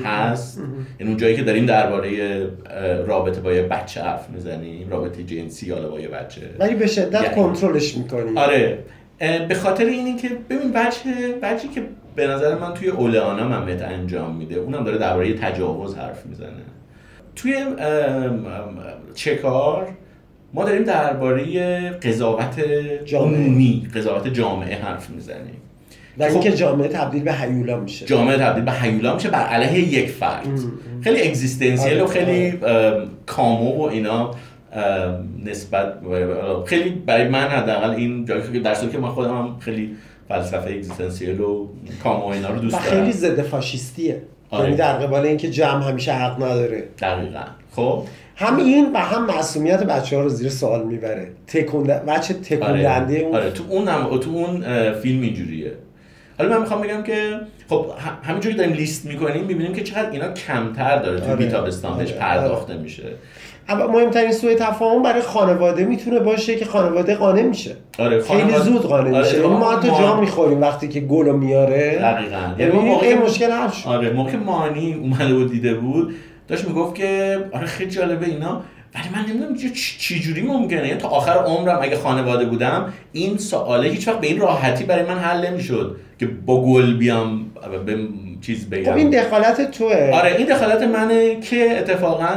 هست. 0.06 0.58
یعنی 1.00 1.12
اون 1.12 1.18
جایی 1.18 1.36
که 1.36 1.44
داریم 1.44 1.66
درباره 1.66 2.42
رابطه 3.06 3.42
با 3.42 3.54
یه 3.54 3.62
بچه 3.62 4.02
حرف 4.02 4.30
می‌زنیم 4.30 4.90
رابطه 4.90 5.24
جنسی 5.24 5.72
حالا 5.72 5.90
با 5.90 6.00
یه 6.00 6.08
بچه. 6.08 6.42
ولی 6.60 6.76
به 6.76 6.88
شدت 6.88 7.24
یعنی- 7.24 7.36
کنترلش 7.36 7.98
می‌کنی 7.98 8.38
آره. 8.38 8.80
به 9.48 9.56
خاطر 9.56 9.86
اینی 9.86 10.16
که 10.16 10.30
ببین 10.50 10.72
بچه 10.72 11.10
بچه 11.42 11.68
که 11.68 11.84
به 12.16 12.28
نظر 12.28 12.56
من 12.56 12.74
توی 12.74 12.88
اولیانا 12.90 13.48
ممت 13.48 13.82
انجام 13.82 14.36
میده 14.36 14.56
اونم 14.56 14.84
داره 14.84 14.98
درباره 14.98 15.34
تجاوز 15.34 15.96
حرف 15.96 16.26
می‌زنه. 16.26 16.50
توی 17.36 17.56
چکار 19.14 19.88
ما 20.54 20.66
داریم 20.66 20.84
درباره 20.84 21.90
قضاوت 21.90 22.60
جامعه. 23.06 23.38
عمومی 23.38 23.88
قضاوت 23.96 24.28
جامعه 24.28 24.76
حرف 24.76 25.10
می‌زنیم. 25.10 25.58
و 26.18 26.24
اینکه 26.24 26.52
جامعه 26.52 26.88
تبدیل 26.88 27.24
به 27.24 27.34
هیولا 27.34 27.80
میشه. 27.80 28.06
جامعه 28.06 28.38
تبدیل 28.38 28.64
به 28.64 28.72
هیولا 28.72 29.16
میشه 29.16 29.30
بر 29.30 29.40
علیه 29.40 29.94
یک 29.94 30.10
فرد. 30.10 30.48
خیلی 31.02 31.22
اگزیستنسیل 31.22 32.00
و 32.00 32.04
آره، 32.04 32.14
خیلی 32.14 32.50
ام، 32.50 33.08
کامو 33.26 33.78
و 33.78 33.82
اینا 33.82 34.32
نسبت 35.46 35.94
خیلی 36.66 36.90
برای 36.90 37.28
من 37.28 37.48
حداقل 37.48 37.90
این 37.90 38.26
جایی 38.26 38.42
که 38.54 38.60
در 38.60 38.74
که 38.74 38.98
من 38.98 39.10
خودم 39.10 39.38
هم 39.38 39.60
خیلی 39.60 39.96
فلسفه 40.30 40.70
اگزیستانسیال 40.70 41.40
و 41.40 41.68
کام 42.04 42.22
و 42.22 42.28
اینا 42.28 42.50
رو 42.50 42.60
دوست 42.60 42.78
خیلی 42.78 43.00
دارم. 43.00 43.12
ضد 43.12 43.42
فاشیستیه. 43.42 44.22
آره. 44.50 44.64
یعنی 44.64 44.76
در 44.76 44.94
قبال 44.94 45.26
اینکه 45.26 45.50
جمع 45.50 45.84
همیشه 45.84 46.14
حق 46.14 46.44
نداره. 46.44 46.84
دقیقا. 47.02 47.44
خب؟ 47.72 48.04
هم 48.36 48.58
این 48.58 48.94
و 48.94 48.98
هم 48.98 49.26
معصومیت 49.26 49.84
بچه 49.84 50.16
ها 50.16 50.22
رو 50.24 50.30
زیر 50.30 50.50
سوال 50.50 50.84
می‌بره. 50.84 51.28
تکون 51.48 51.84
بچه 51.84 52.34
تکون 52.34 52.68
آره, 52.68 53.22
اون 53.22 53.36
آره. 53.36 53.50
تو 53.50 53.64
اون 53.70 53.88
هم 53.88 54.18
تو 54.18 54.30
اون 54.30 54.64
فیلم 54.94 55.22
اینجوریه. 55.22 55.72
حالا 56.44 56.56
من 56.56 56.62
می‌خوام 56.62 56.82
بگم 56.82 57.04
که 57.04 57.40
خب 57.70 57.86
همینجوری 58.24 58.56
داریم 58.56 58.74
لیست 58.74 59.06
می‌کنیم 59.06 59.46
می‌بینیم 59.46 59.74
که 59.74 59.84
چقدر 59.84 60.10
اینا 60.12 60.32
کمتر 60.32 60.98
داره. 61.00 61.20
تو 61.20 61.26
آره. 61.26 61.36
بیتابستان 61.36 61.98
بهش 61.98 62.10
آره. 62.12 62.20
پرداخته 62.20 62.78
میشه. 62.78 63.04
اما 63.70 63.88
مهمترین 63.88 64.32
سوء 64.32 64.54
تفاهم 64.56 65.04
برای 65.04 65.22
خانواده 65.22 65.86
می‌تونه 65.86 66.20
باشه 66.20 66.56
که 66.56 66.66
خانواده 66.66 67.16
قانع 67.16 67.42
میشه. 67.42 67.76
آره 68.00 68.22
خیلی 68.22 68.42
خانواده- 68.42 68.60
زود 68.64 68.82
قانع 68.82 69.10
آره، 69.16 69.20
میشه. 69.26 69.38
یعنی 69.38 69.48
ما 69.48 69.72
حتی 69.72 69.90
ما- 69.90 70.00
جا 70.00 70.20
می‌خوریم 70.20 70.62
وقتی 70.62 70.88
که 70.88 71.00
گلو 71.00 71.38
میاره. 71.38 71.98
دقیقاً. 72.02 72.56
یعنی 72.60 72.72
ما 72.72 72.82
موقع- 72.82 73.16
مشکل 73.16 73.52
حل 73.52 73.70
شد. 73.70 73.88
آره 73.90 74.10
موقع 74.10 74.36
مانی 74.36 74.94
اومده 74.94 75.34
بود 75.34 75.52
دیده 75.52 75.74
بود 75.74 76.14
داشت 76.48 76.68
می‌گفت 76.68 76.96
که 76.96 77.40
آره 77.52 77.66
خیلی 77.66 77.92
جالبه 77.92 78.26
اینا. 78.26 78.62
ولی 78.96 79.04
من 79.14 79.30
نمی‌دونم 79.30 79.74
چه- 79.74 80.20
جوری 80.20 80.42
ممکنه. 80.42 80.88
یعنی 80.88 81.00
تا 81.00 81.08
آخر 81.08 81.32
عمرم 81.32 81.80
اگه 81.82 81.98
خانواده 81.98 82.46
بودم 82.46 82.94
این 83.12 83.38
سواله 83.38 83.90
هیچ 83.90 84.08
وقت 84.08 84.20
به 84.20 84.28
این 84.28 84.40
راحتی 84.40 84.84
برای 84.84 85.06
من 85.06 85.18
حل 85.18 85.48
نمی‌شد 85.48 85.98
که 86.20 86.26
با 86.26 86.66
گل 86.66 86.98
بیام 86.98 87.46
به 87.86 87.98
چیز 88.42 88.70
بگم 88.70 88.92
خب 88.92 88.98
این 88.98 89.10
دخالت 89.10 89.72
توه. 89.72 90.12
آره 90.14 90.36
این 90.36 90.48
دخالت 90.48 90.82
منه 90.84 91.40
که 91.40 91.78
اتفاقا 91.80 92.30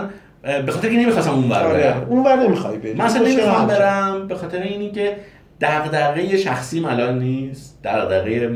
به 0.66 0.72
خاطر 0.72 0.88
که 0.88 0.96
نمی‌خواستم 0.96 1.34
اون 1.34 1.48
بر 1.48 1.62
آره 1.66 1.82
برم. 1.82 2.06
اون 2.08 2.24
ور 2.24 2.36
نمی‌خوای 2.36 2.78
بری. 2.78 2.92
من 2.94 3.04
اصلا 3.04 3.22
نمی‌خوام. 3.28 3.66
برم 3.66 4.28
به 4.28 4.34
خاطر 4.34 4.62
اینی 4.62 4.90
که 4.90 5.16
دغدغه 5.60 6.36
شخصیم 6.36 6.84
الان 6.84 7.18
نیست 7.18 7.78
دغدغه 7.84 8.50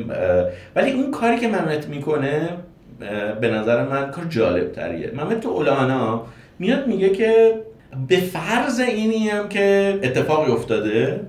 ولی 0.77 0.91
اون 0.91 1.11
کاری 1.11 1.39
که 1.39 1.49
ممت 1.49 1.87
می‌کنه 1.89 2.49
به 3.41 3.51
نظر 3.51 3.85
من 3.85 4.11
کار 4.11 4.25
جالب 4.25 4.73
تریه 4.73 5.13
ممت 5.17 5.41
تو 5.41 5.49
اولانا 5.49 6.23
میاد 6.59 6.87
میگه 6.87 7.09
که 7.09 7.55
به 8.09 8.17
فرض 8.17 8.81
اینی 8.81 9.29
هم 9.29 9.49
که 9.49 9.99
اتفاقی 10.03 10.53
افتاده 10.53 11.21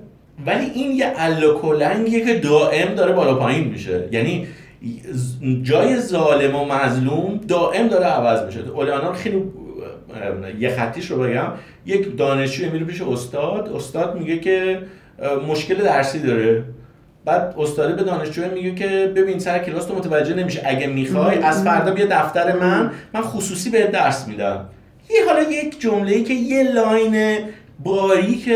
ولی 0.46 0.64
این 0.74 0.92
یه 0.92 1.12
الکلنگیه 1.16 2.24
که 2.24 2.34
دائم 2.40 2.94
داره 2.94 3.12
بالا 3.12 3.34
پایین 3.34 3.68
میشه. 3.68 4.08
یعنی 4.12 4.46
جای 5.62 6.00
ظالم 6.00 6.54
و 6.54 6.64
مظلوم 6.64 7.40
دائم 7.48 7.88
داره 7.88 8.04
عوض 8.04 8.46
میشه. 8.46 8.60
اولیانا 8.74 9.12
خیلی 9.12 9.42
یه 10.58 10.68
خطیش 10.68 11.06
رو 11.06 11.18
بگم 11.18 11.46
یک 11.86 12.16
دانشجوی 12.16 12.68
میره 12.68 12.84
پیش 12.84 13.02
استاد 13.02 13.72
استاد 13.74 14.18
میگه 14.18 14.38
که 14.38 14.78
مشکل 15.48 15.74
درسی 15.74 16.18
داره. 16.18 16.64
بعد 17.24 17.54
استاد 17.58 17.96
به 17.96 18.02
دانشجو 18.02 18.42
میگه 18.54 18.74
که 18.74 19.12
ببین 19.16 19.38
سر 19.38 19.58
کلاس 19.58 19.86
تو 19.86 19.94
متوجه 19.94 20.34
نمیشه 20.34 20.62
اگه 20.64 20.86
می‌خوای 20.86 21.38
از 21.38 21.64
فردا 21.64 21.92
بیا 21.92 22.06
دفتر 22.10 22.58
من 22.58 22.90
من 23.14 23.20
خصوصی 23.20 23.70
بهت 23.70 23.86
درس 23.86 24.28
میدم. 24.28 24.64
یه 25.10 25.26
حالا 25.26 25.42
یک 25.42 25.80
جمله 25.80 26.22
که 26.22 26.34
یه 26.34 26.62
line 26.72 27.38
باریک 27.84 28.48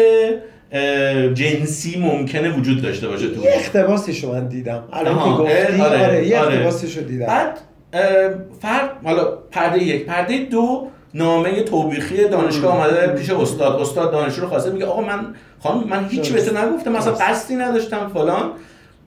جنسی 1.35 1.99
ممکنه 2.01 2.51
وجود 2.51 2.83
داشته 2.83 3.09
باشه 3.09 3.29
تو 3.29 3.43
یه 3.43 3.51
اقتباسش 3.55 4.25
رو 4.25 4.33
من 4.33 4.49
دیدم. 4.49 4.85
الان 4.93 5.15
که 5.15 5.43
گفتی 5.43 5.81
آره, 5.83 6.07
آره، 6.07 6.27
یه 6.27 6.39
آره. 6.39 6.55
اقتباسش 6.55 6.97
رو 6.97 7.03
دیدم. 7.03 7.27
بعد 7.27 7.59
فرد 8.61 8.91
حالا 9.05 9.25
پرده 9.51 9.83
یک. 9.85 10.05
پرده 10.07 10.39
دو 10.39 10.89
نامه 11.15 11.63
توبیخی 11.63 12.29
دانشگاه 12.29 12.73
آمده 12.75 13.07
پیش 13.07 13.31
استاد. 13.31 13.81
استاد 13.81 14.13
دانشجو 14.13 14.43
رو 14.43 14.49
خواسته 14.49 14.71
میگه 14.71 14.87
آقا 14.87 15.03
من 15.03 15.35
خانم 15.63 15.85
من 15.89 16.09
هیچی 16.09 16.33
به 16.33 16.43
تو 16.43 16.59
نگفتم 16.59 16.93
مثلا 16.93 17.13
قصدی 17.13 17.57
نداشتم 17.57 18.11
فلان. 18.15 18.51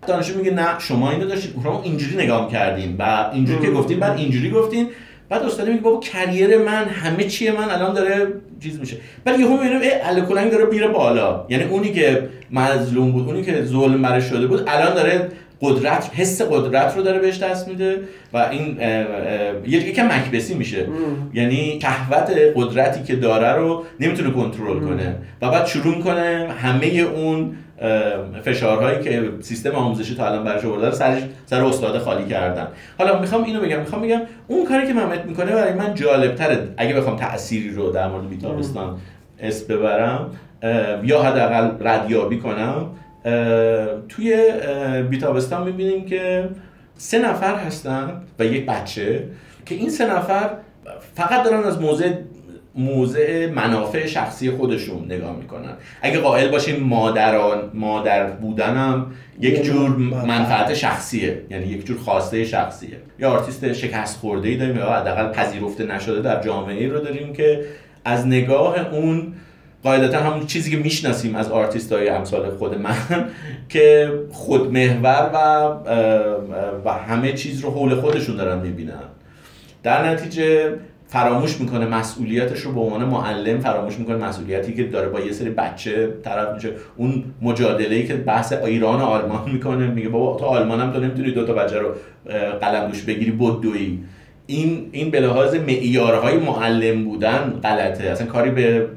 دانشجو 0.07 0.37
میگه 0.37 0.51
نه 0.51 0.79
شما 0.79 1.11
اینو 1.11 1.25
داشتید. 1.25 1.55
شما 1.63 1.81
اینجوری 1.83 2.23
نگاه 2.23 2.51
کردین 2.51 2.95
و 2.99 3.29
اینجوری 3.33 3.61
که 3.65 3.71
گفتین 3.71 3.99
بعد 3.99 4.17
اینجوری 4.17 4.49
گفتین 4.49 4.87
بعد 5.29 5.43
استاد 5.43 5.67
میگه 5.67 5.81
بابا 5.81 5.99
کریر 5.99 6.57
من 6.57 6.85
همه 6.85 7.23
چیه 7.23 7.51
من 7.51 7.69
الان 7.69 7.93
داره 7.93 8.27
چیز 8.63 8.79
میشه. 8.79 8.97
بعد 9.25 9.39
یهو 9.39 9.53
می‌بینیم 9.53 9.79
اه 9.83 10.09
الکلنگ 10.09 10.51
داره 10.51 10.65
میره 10.65 10.87
بالا. 10.87 11.45
یعنی 11.49 11.63
اونی 11.63 11.93
که 11.93 12.29
مظلوم 12.51 13.11
بود 13.11 13.27
اونی 13.27 13.41
که 13.41 13.63
ظلم 13.63 14.01
برش 14.01 14.23
شده 14.23 14.47
بود 14.47 14.63
الان 14.67 14.93
داره 14.93 15.29
قدرت 15.61 16.11
حس 16.13 16.41
قدرت 16.41 16.97
رو 16.97 17.03
داره 17.03 17.19
بهش 17.19 17.37
دست 17.37 17.67
میده 17.67 17.99
و 18.33 18.37
این 18.37 18.77
یکم 19.67 20.05
مکبسی 20.05 20.53
میشه. 20.53 20.87
یعنی 21.33 21.79
شهوت 21.81 22.31
قدرتی 22.55 23.03
که 23.03 23.15
داره 23.15 23.51
رو 23.53 23.83
نمی‌تونه 23.99 24.31
کنترل 24.31 24.79
کنه. 24.79 25.15
و 25.41 25.49
بعد 25.49 25.65
شروع 25.65 25.95
می‌کنه 25.95 26.47
همه 26.61 26.87
اون 26.87 27.55
فشارهایی 28.43 29.03
که 29.03 29.29
سیستم 29.41 29.71
آموزشی 29.71 30.15
تا 30.15 30.27
الان 30.27 30.43
برش 30.43 30.65
آورده 30.65 30.91
سرش 30.91 31.23
سر 31.45 31.63
استاد 31.63 31.97
خالی 31.97 32.25
کردن. 32.25 32.67
حالا 32.97 33.19
می‌خوام 33.19 33.43
اینو 33.43 33.61
بگم 33.61 33.79
می‌خوام 33.79 34.01
بگم 34.01 34.21
اون 34.47 34.65
کاری 34.65 34.87
که 34.87 34.93
ممت 34.93 35.25
می‌کنه 35.25 35.51
برای 35.51 35.73
من 35.73 35.93
جالب 35.93 36.35
تره 36.35 36.67
اگه 36.77 36.93
بخوام 36.93 37.15
تأثیری 37.15 37.69
رو 37.69 37.91
در 37.91 38.07
مورد 38.07 38.29
بیتابستان 38.29 38.97
اسم 39.39 39.67
ببرم 39.67 40.31
یا 41.03 41.21
حداقل 41.21 41.71
ردیابی 41.87 42.39
کنم 42.39 42.85
توی 44.09 44.53
بیتابستان 45.09 45.63
می‌بینیم 45.63 46.05
که 46.05 46.49
سه 46.97 47.19
نفر 47.19 47.55
هستن 47.55 48.21
و 48.39 48.45
یک 48.45 48.65
بچه 48.65 49.23
که 49.65 49.75
این 49.75 49.89
سه 49.89 50.13
نفر 50.13 50.49
فقط 51.15 51.43
دارن 51.43 51.63
از 51.63 51.81
موضع 51.81 52.11
موضع 52.75 53.49
منافع 53.49 54.07
شخصی 54.07 54.51
خودشون 54.51 55.05
نگاه 55.05 55.35
می‌کنن. 55.35 55.73
اگه 56.01 56.19
قائل 56.19 56.49
باشیم 56.49 56.83
مادران 56.83 57.71
مادر 57.73 58.29
بودنم 58.29 59.11
یک 59.39 59.53
یه 59.53 59.61
جور 59.61 59.89
منفعت. 59.97 60.73
شخصیه. 60.73 61.41
یعنی 61.49 61.65
یک 61.65 61.85
جور 61.85 61.97
خواسته 61.97 62.45
شخصیه. 62.45 62.97
یا 63.19 63.31
آرتیست 63.31 63.73
شکست 63.73 64.19
خورده 64.19 64.49
ای 64.49 64.57
داریم 64.57 64.75
یا 64.77 64.91
حداقل 64.91 65.31
پذیرفته 65.31 65.85
نشده 65.85 66.21
در 66.21 66.41
جامعه 66.43 66.77
ای 66.77 66.87
رو 66.87 66.99
داریم 66.99 67.33
که 67.33 67.65
از 68.05 68.27
نگاه 68.27 68.93
اون 68.93 69.33
قاعدتا 69.83 70.19
همون 70.19 70.45
چیزی 70.45 70.71
که 70.71 70.77
می‌شناسیم 70.77 71.35
از 71.35 71.51
آرتیست 71.51 71.91
های 71.91 72.09
امثال 72.09 72.49
خود 72.49 72.77
من 72.77 72.95
که 73.69 74.13
خودمحور 74.31 75.29
و 75.33 75.37
و 76.85 76.93
همه 76.93 77.33
چیز 77.33 77.61
رو 77.61 77.71
حول 77.71 77.95
خودشون 77.95 78.35
دارن 78.35 78.59
می‌بینن. 78.59 79.03
در 79.83 80.09
نتیجه 80.09 80.73
فراموش 81.11 81.61
می‌کنه 81.61 81.85
مسئولیتش 81.85 82.59
رو 82.59 82.71
به 82.71 82.79
عنوان 82.79 83.05
معلم 83.05 83.59
فراموش 83.59 83.99
می‌کنه 83.99 84.15
مسئولیتی 84.15 84.73
که 84.73 84.83
داره 84.83 85.09
با 85.09 85.19
یه 85.19 85.31
سری 85.31 85.49
بچه 85.49 86.13
طرف 86.23 86.55
میشه. 86.55 86.71
اون 86.97 87.23
مجادله 87.41 87.95
ای 87.95 88.07
که 88.07 88.13
بحث 88.13 88.53
ایران 88.53 89.01
و 89.01 89.03
آلمان 89.03 89.51
می‌کنه 89.51 89.87
میگه 89.87 90.09
بابا 90.09 90.39
تو 90.39 90.45
آلمان 90.45 90.79
هم 90.79 90.91
تو 90.91 90.99
نمی‌تونی 90.99 91.31
دو 91.31 91.45
تا 91.45 91.53
بچه 91.53 91.79
رو 91.79 91.87
اه، 92.29 92.51
قلم 92.51 92.87
دوش 92.87 93.03
بگیری 93.03 93.31
بدویی 93.31 94.03
این 94.47 94.89
این 94.91 95.11
به 95.11 95.19
لحاظ 95.19 95.55
معیارهای 95.55 96.37
معلم 96.37 97.05
بودن 97.05 97.59
غلطه. 97.63 98.03
اصلا 98.03 98.27
کاری 98.27 98.51
به 98.51 98.87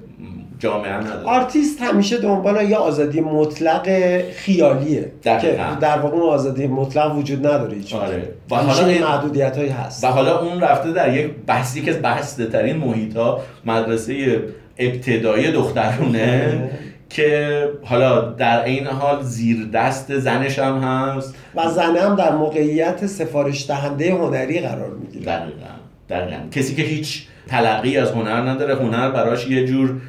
جامعه 0.63 0.93
نداره. 0.93 1.25
آرتیست 1.25 1.83
همیشه 1.83 2.19
دنبال 2.19 2.71
یه 2.71 2.77
آزادی 2.77 3.21
مطلق 3.21 3.89
خیالیه. 4.31 5.13
دقیقاً. 5.25 5.75
که 5.75 5.81
در 5.81 5.99
واقع 5.99 6.17
اون 6.17 6.31
آزادی 6.31 6.67
مطلق 6.67 7.17
وجود 7.17 7.47
نداره 7.47 7.77
هیچ. 7.77 7.95
آره. 7.95 8.29
و 8.51 8.55
حالا 8.57 8.99
محدودیت 9.01 9.57
هایی 9.57 9.69
هست. 9.69 10.05
و 10.05 10.07
حالا 10.07 10.39
اون 10.39 10.61
رفته 10.61 10.93
در 10.93 11.15
یک 11.15 11.31
بحثی 11.47 11.83
که 11.83 11.93
بسته 11.93 12.47
ترین 12.47 12.77
محیط 12.77 13.17
ها 13.17 13.41
مدرسه 13.67 14.41
ابتدایی 14.79 15.53
دخترونه 15.53 16.71
که 17.11 17.69
حالا 17.85 18.21
در 18.21 18.65
این 18.65 18.87
حال 18.87 19.23
زیر 19.23 19.69
دست 19.75 20.19
زنش 20.19 20.59
هم 20.59 20.79
هست. 20.79 21.35
و 21.55 21.69
زنه 21.71 22.01
هم 22.01 22.17
در 22.17 22.33
موقعیت 22.37 23.07
سفارش 23.07 23.69
دهنده 23.69 24.13
هنری 24.13 24.61
قرار 24.61 24.91
می‌گیره. 24.91 25.25
دقیقا. 25.25 25.67
دقیقا. 26.11 26.37
کسی 26.51 26.75
که 26.75 26.83
هیچ 26.83 27.27
تلقی 27.49 27.97
از 27.97 28.11
هنر 28.11 28.51
نداره 28.51 28.75
هنر 28.75 29.11
براش 29.11 29.49
یه 29.49 29.67
جور 29.67 30.01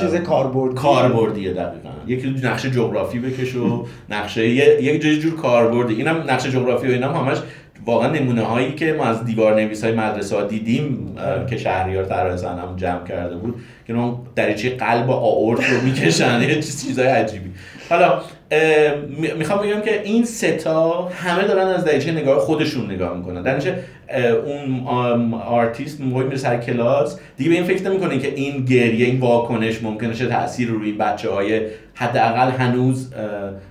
چیز 0.00 0.14
کاربردی. 0.14 0.74
کاربردیه 0.74 1.52
دقیقا. 1.52 1.90
یکی 2.06 2.40
نقشه 2.42 2.70
جغرافی 2.70 3.18
بکش 3.18 3.54
و 3.54 3.86
نقشه 4.10 4.48
یک 4.48 5.02
جور 5.02 5.14
جور 5.14 5.36
کاربردی. 5.36 5.94
اینم 5.94 6.24
نقشه 6.28 6.50
جغرافی 6.50 6.88
و 6.88 6.90
اینم 6.90 7.12
همش 7.12 7.38
واقعا 7.86 8.10
نمونه 8.10 8.42
هایی 8.42 8.72
که 8.72 8.92
ما 8.92 9.04
از 9.04 9.24
دیوار 9.24 9.54
نویس 9.54 9.84
های 9.84 9.92
مدرسه 9.92 10.36
ها 10.36 10.42
دیدیم 10.42 11.16
اه، 11.18 11.46
که 11.46 11.56
شهریار 11.56 12.04
طراح 12.04 12.44
هم 12.44 12.76
جمع 12.76 13.04
کرده 13.04 13.36
بود 13.36 13.54
که 13.86 13.92
اون 13.92 14.16
دریچه 14.34 14.70
قلب 14.70 15.08
و 15.08 15.12
آئورت 15.12 15.70
رو 15.70 15.80
می‌کشن. 15.80 16.42
یه 16.42 16.54
چیز 16.54 16.86
چیزای 16.86 17.06
عجیبی. 17.06 17.50
حالا 17.90 18.20
می‌خوام 19.38 19.62
بگم 19.62 19.80
که 19.80 20.02
این 20.02 20.24
سه 20.24 20.80
تا 20.80 21.08
همه 21.08 21.44
دارن 21.44 21.66
از 21.66 21.84
دریچه 21.84 22.12
نگاه 22.12 22.38
خودشون 22.38 22.90
نگاه 22.90 23.16
می‌کنن. 23.16 23.42
در 23.42 23.74
اون 24.44 25.34
آرتیست 25.34 26.00
موقعی 26.00 26.24
میره 26.24 26.36
سر 26.36 26.56
کلاس 26.56 27.18
دیگه 27.36 27.50
به 27.50 27.56
این 27.56 27.64
فکر 27.64 27.88
نمی‌کنه 27.88 28.18
که 28.18 28.34
این 28.34 28.64
گریه 28.64 29.06
این 29.06 29.20
واکنش 29.20 29.82
ممکنه 29.82 30.14
چه 30.14 30.26
تاثیر 30.26 30.68
روی 30.68 30.92
بچه 30.92 31.30
های 31.30 31.60
حداقل 31.94 32.50
هنوز 32.50 33.14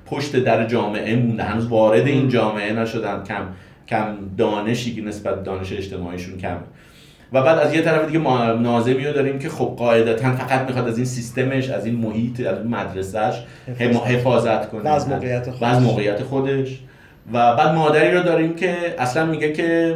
پشت 0.06 0.36
در 0.36 0.66
جامعه 0.66 1.16
مونده 1.16 1.44
هنوز 1.44 1.68
وارد 1.68 2.08
این 2.08 2.30
جامعه 2.30 2.74
نشدن. 2.74 3.24
کم 3.24 3.48
کم 3.88 4.16
دانشی 4.38 4.96
که 4.96 5.02
نسبت 5.02 5.44
دانش 5.44 5.74
اجتماعیشون 5.74 6.38
کم 6.38 6.58
و 7.34 7.42
بعد 7.42 7.60
از 7.60 7.74
یه 7.74 7.82
طرف 7.82 8.06
دیگه 8.08 8.20
ما- 8.20 8.46
ناظمی 8.46 9.06
رو 9.06 9.14
داریم 9.14 9.40
که 9.40 9.50
خب 9.50 9.76
قاعدتا 9.78 10.32
فقط 10.32 10.68
می‌خواد 10.68 10.88
از 10.88 10.98
این 10.98 11.06
سیستمش 11.06 11.70
از 11.70 11.86
این 11.86 11.96
محیط 11.96 12.40
از 12.40 12.58
این 12.58 12.68
مدرسهش 12.68 13.44
حفاظت 14.06 14.70
کنه. 14.70 14.82
و 14.84 14.88
از 14.88 15.10
موقعیت 15.10 15.48
و 15.62 15.66
از 15.66 15.78
خودش. 15.78 15.88
موقعیت 15.88 16.24
خودش. 16.24 16.80
و 17.34 17.56
بعد 17.56 17.76
مادری 17.76 18.12
رو 18.12 18.24
داریم 18.24 18.56
که 18.56 18.76
اصلا 19.00 19.26
میگه 19.26 19.52
که 19.54 19.96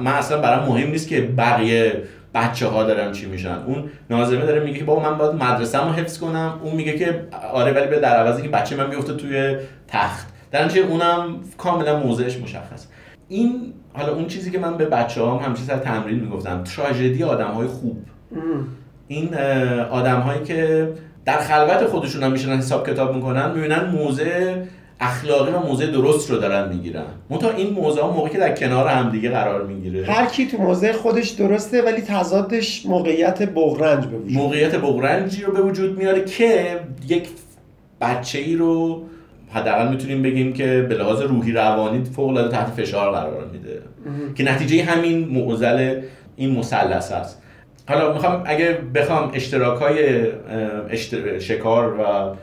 من 0.00 0.12
اصلا 0.12 0.40
برام 0.40 0.68
مهم 0.68 0.90
نیست 0.90 1.08
که 1.08 1.20
بقیه 1.20 2.02
بچه 2.34 2.66
ها 2.66 2.84
دارن 2.84 3.12
چی 3.12 3.26
میشن. 3.26 3.58
اون 3.66 3.84
ناظمه 4.10 4.46
داره 4.46 4.60
میگه 4.60 4.78
که 4.78 4.84
بابا 4.84 5.10
من 5.10 5.18
باید 5.18 5.32
مدرسه 5.32 5.78
رو 5.78 5.92
حفظ 5.92 6.18
کنم. 6.18 6.60
اون 6.62 6.74
میگه 6.74 6.98
که 6.98 7.20
آره 7.52 7.72
ولی 7.72 7.86
به 7.86 7.98
در 8.00 8.16
عوضی 8.16 8.42
که 8.42 8.48
بچه 8.48 8.76
من 8.76 8.90
بیفته 8.90 9.14
توی 9.14 9.56
تخت. 9.88 10.26
در 10.50 10.78
اونم 10.80 11.40
کاملا 11.58 11.98
موضعش 11.98 12.38
مشخص. 12.38 12.86
این 13.32 13.72
حالا 13.92 14.14
اون 14.14 14.26
چیزی 14.26 14.50
که 14.50 14.58
من 14.58 14.76
به 14.76 14.84
بچه 14.84 15.22
هم 15.22 15.36
همیشه 15.36 15.62
سر 15.62 15.76
تمرین 15.76 16.20
می‌گفتم 16.20 16.64
تراژدی 16.64 17.24
آدم 17.24 17.46
های 17.46 17.66
خوب 17.66 17.98
این 19.08 19.34
آدم 19.90 20.20
هایی 20.20 20.42
که 20.42 20.88
در 21.24 21.38
خلوت 21.38 21.86
خودشون 21.86 22.22
هم 22.22 22.32
میشنن 22.32 22.58
حساب 22.58 22.90
کتاب 22.90 23.14
می‌کنن 23.14 23.54
می‌بینن 23.54 23.84
موضع 23.84 24.54
اخلاقی 25.00 25.52
و 25.52 25.58
موضع 25.58 25.86
درست 25.86 26.30
رو 26.30 26.38
دارن 26.38 26.68
می‌گیرن. 26.68 27.04
منتها 27.30 27.50
این 27.50 27.72
موضع 27.72 28.02
ها 28.02 28.10
موقعی 28.10 28.32
که 28.32 28.38
در 28.38 28.56
کنار 28.56 28.88
هم 28.88 29.10
دیگه 29.10 29.30
قرار 29.30 29.66
می‌گیره. 29.66 30.04
هر 30.04 30.26
کی 30.26 30.46
تو 30.46 30.58
موضع 30.58 30.92
خودش 30.92 31.30
درسته 31.30 31.82
ولی 31.82 32.00
تضادش 32.00 32.86
موقعیت 32.86 33.42
بغرنج 33.42 34.06
به 34.06 34.16
وجود 34.16 34.32
موقعیت 34.32 34.74
بغرنجی 34.74 35.42
رو 35.42 35.52
به 35.52 35.62
وجود 35.62 35.98
میاره 35.98 36.24
که 36.24 36.80
یک 37.08 37.28
بچه 38.00 38.38
ای 38.38 38.56
رو 38.56 39.02
حداقل 39.54 39.88
می‌تونیم 39.88 40.22
بگیم 40.22 40.52
که 40.52 40.86
به 40.88 40.94
لحاظ 40.94 41.22
روحی 41.22 41.52
روانی 41.52 42.04
فوق 42.04 42.28
العاده 42.28 42.48
تحت 42.48 42.66
فشار 42.66 43.12
قرار 43.12 43.44
میده. 43.52 43.82
که 44.34 44.44
نتیجه 44.44 44.84
همین 44.84 45.28
معضل 45.28 46.00
این 46.36 46.58
مثلث 46.58 47.12
است. 47.12 47.42
حالا 47.88 48.12
می‌خوام 48.12 48.42
اگه 48.46 48.78
بخوام 48.94 49.30
اشتراک 49.34 49.82
های 49.82 50.26
شکار 51.40 51.94
و 52.00 52.34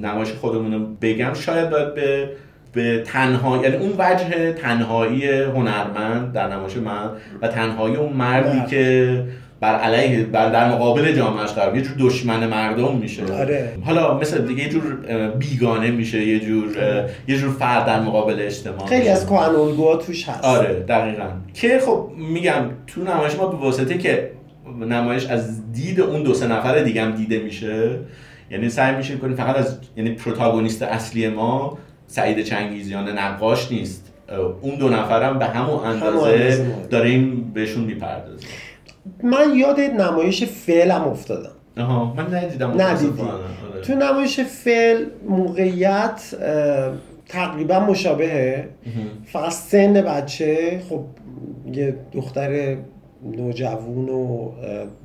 نمایش 0.00 0.32
خودمون 0.32 0.72
رو 0.72 0.80
بگم 1.00 1.34
شاید 1.34 1.70
باید 1.70 1.94
به 1.94 2.28
به 2.72 3.02
تنها 3.06 3.62
یعنی 3.62 3.76
اون 3.76 3.92
وجه 3.98 4.52
تنهایی 4.52 5.28
هنرمند 5.28 6.32
در 6.32 6.48
نمایش 6.48 6.76
من 6.76 7.10
و 7.42 7.48
تنهایی 7.48 7.96
اون 7.96 8.12
مردی 8.12 8.58
مرد. 8.58 8.68
که 8.68 9.24
بر 9.64 9.74
علیه 9.74 10.24
بر 10.24 10.50
در 10.50 10.72
مقابل 10.72 11.12
جامعهش 11.12 11.50
قرار 11.50 11.76
یه 11.76 11.82
جور 11.82 11.96
دشمن 11.98 12.46
مردم 12.46 12.96
میشه 12.96 13.32
آره. 13.32 13.72
حالا 13.84 14.18
مثل 14.18 14.46
دیگه 14.46 14.62
یه 14.62 14.68
جور 14.68 14.94
بیگانه 15.38 15.90
میشه 15.90 16.26
یه 16.26 16.40
جور 16.40 16.78
اه، 16.78 17.10
یه 17.28 17.38
جور 17.38 17.52
فرد 17.52 17.86
در 17.86 18.00
مقابل 18.00 18.36
اجتماع 18.38 18.86
خیلی. 18.86 19.08
از 19.08 19.26
کهن 19.26 19.54
الگوها 19.54 19.96
توش 19.96 20.28
هست 20.28 20.44
آره 20.44 20.84
دقیقا 20.88 21.26
که 21.54 21.78
خب 21.78 22.10
میگم 22.16 22.70
تو 22.86 23.00
نمایش 23.00 23.34
ما 23.34 23.46
به 23.46 23.56
واسطه 23.56 23.98
که 23.98 24.30
نمایش 24.88 25.26
از 25.26 25.72
دید 25.72 26.00
اون 26.00 26.22
دو 26.22 26.34
سه 26.34 26.46
نفر 26.46 26.78
دیگه 26.78 27.02
هم 27.02 27.10
دیده 27.10 27.38
میشه 27.38 27.98
یعنی 28.50 28.68
سعی 28.68 28.96
میشه 28.96 29.16
کنیم 29.16 29.36
فقط 29.36 29.56
از 29.56 29.78
یعنی 29.96 30.10
پروتاگونیست 30.10 30.82
اصلی 30.82 31.28
ما 31.28 31.78
سعید 32.06 32.42
چنگیزیان 32.42 33.18
نقاش 33.18 33.72
نیست 33.72 34.12
اون 34.62 34.74
دو 34.74 34.88
نفرم 34.88 35.38
به 35.38 35.44
همون 35.44 35.78
اندازه. 35.84 36.66
داریم 36.90 37.50
بهشون 37.54 37.84
می‌پردازیم 37.84 38.48
من 39.22 39.56
یاد 39.56 39.80
نمایش 39.80 40.44
فعلم 40.44 41.02
افتادم. 41.02 41.50
آها 41.78 42.14
من 42.14 42.34
ندیدم 42.34 42.80
ندیدی. 42.80 43.22
آره. 43.22 43.82
تو 43.82 43.94
نمایش 43.94 44.40
فعل 44.40 45.04
موقعیت 45.28 46.22
تقریبا 47.28 47.80
مشابهه. 47.80 48.68
فقط 49.26 49.52
سن 49.52 49.92
بچه. 49.92 50.80
خب 50.88 51.04
یه 51.72 51.96
دختر 52.12 52.76
نوجوون 53.36 54.08
و 54.08 54.50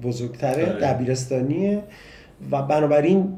بزرگتره 0.03 0.65
آره. 0.65 0.79
دبیرستانیه. 0.79 1.83
و 2.51 2.61
بنابراین 2.61 3.37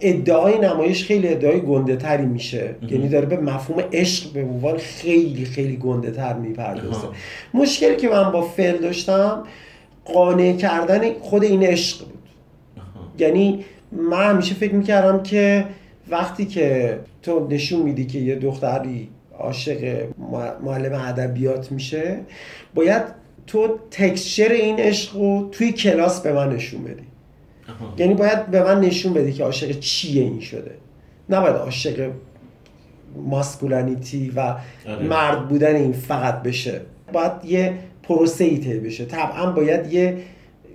ادعای 0.00 0.58
نمایش 0.58 1.04
خیلی 1.04 1.28
ادعای 1.28 1.60
گنده 1.60 1.96
تری 1.96 2.26
میشه 2.26 2.74
یعنی 2.90 3.08
داره 3.08 3.26
به 3.26 3.36
مفهوم 3.36 3.82
عشق 3.92 4.32
به 4.32 4.42
عنوان 4.42 4.76
خیلی 4.76 5.44
خیلی 5.44 5.76
گنده 5.76 6.10
تر 6.10 6.34
می‌پردازه. 6.34 7.06
مشکلی 7.54 7.96
که 7.96 8.08
من 8.08 8.32
با 8.32 8.42
فعل 8.42 8.76
داشتم 8.76 9.42
قانع 10.14 10.56
کردن 10.56 11.12
خود 11.20 11.44
این 11.44 11.62
عشق 11.62 11.98
بود. 11.98 12.18
یعنی 13.18 13.64
من 13.92 14.30
همیشه 14.30 14.54
فکر 14.54 14.74
می‌کردم 14.74 15.22
که 15.22 15.64
وقتی 16.10 16.44
که 16.46 16.98
تو 17.22 17.46
نشون 17.50 17.82
میدی 17.82 18.06
که 18.06 18.18
یه 18.18 18.34
دختری 18.34 19.08
عاشق 19.38 20.06
مع- 20.32 20.64
معلم 20.64 20.92
ادبیات 20.94 21.72
میشه 21.72 22.18
باید 22.74 23.02
تو 23.46 23.78
تکسچر 23.90 24.48
این 24.48 24.78
عشق 24.78 25.16
رو 25.16 25.48
توی 25.52 25.72
کلاس 25.72 26.20
به 26.20 26.32
من 26.32 26.52
نشون 26.52 26.84
بدی. 26.84 27.02
یعنی 27.98 28.14
باید 28.14 28.46
به 28.46 28.62
من 28.64 28.80
نشون 28.80 29.12
بدی 29.12 29.32
که 29.32 29.44
عاشق 29.44 29.78
چیه 29.78 30.22
این 30.22 30.40
شده. 30.40 30.70
نباید 31.30 31.56
عاشق 31.56 32.10
ماسکولانیتی 33.16 34.30
و 34.30 34.40
آره. 34.40 35.06
مرد 35.06 35.48
بودن 35.48 35.76
این 35.76 35.92
فقط 35.92 36.42
بشه. 36.42 36.80
باید 37.12 37.32
یه 37.44 37.74
پروسه 38.08 38.44
ای 38.44 38.58
طی 38.58 38.78
بشه. 38.78 39.04
طبعا 39.04 39.50
باید 39.50 39.92
یه 39.92 40.16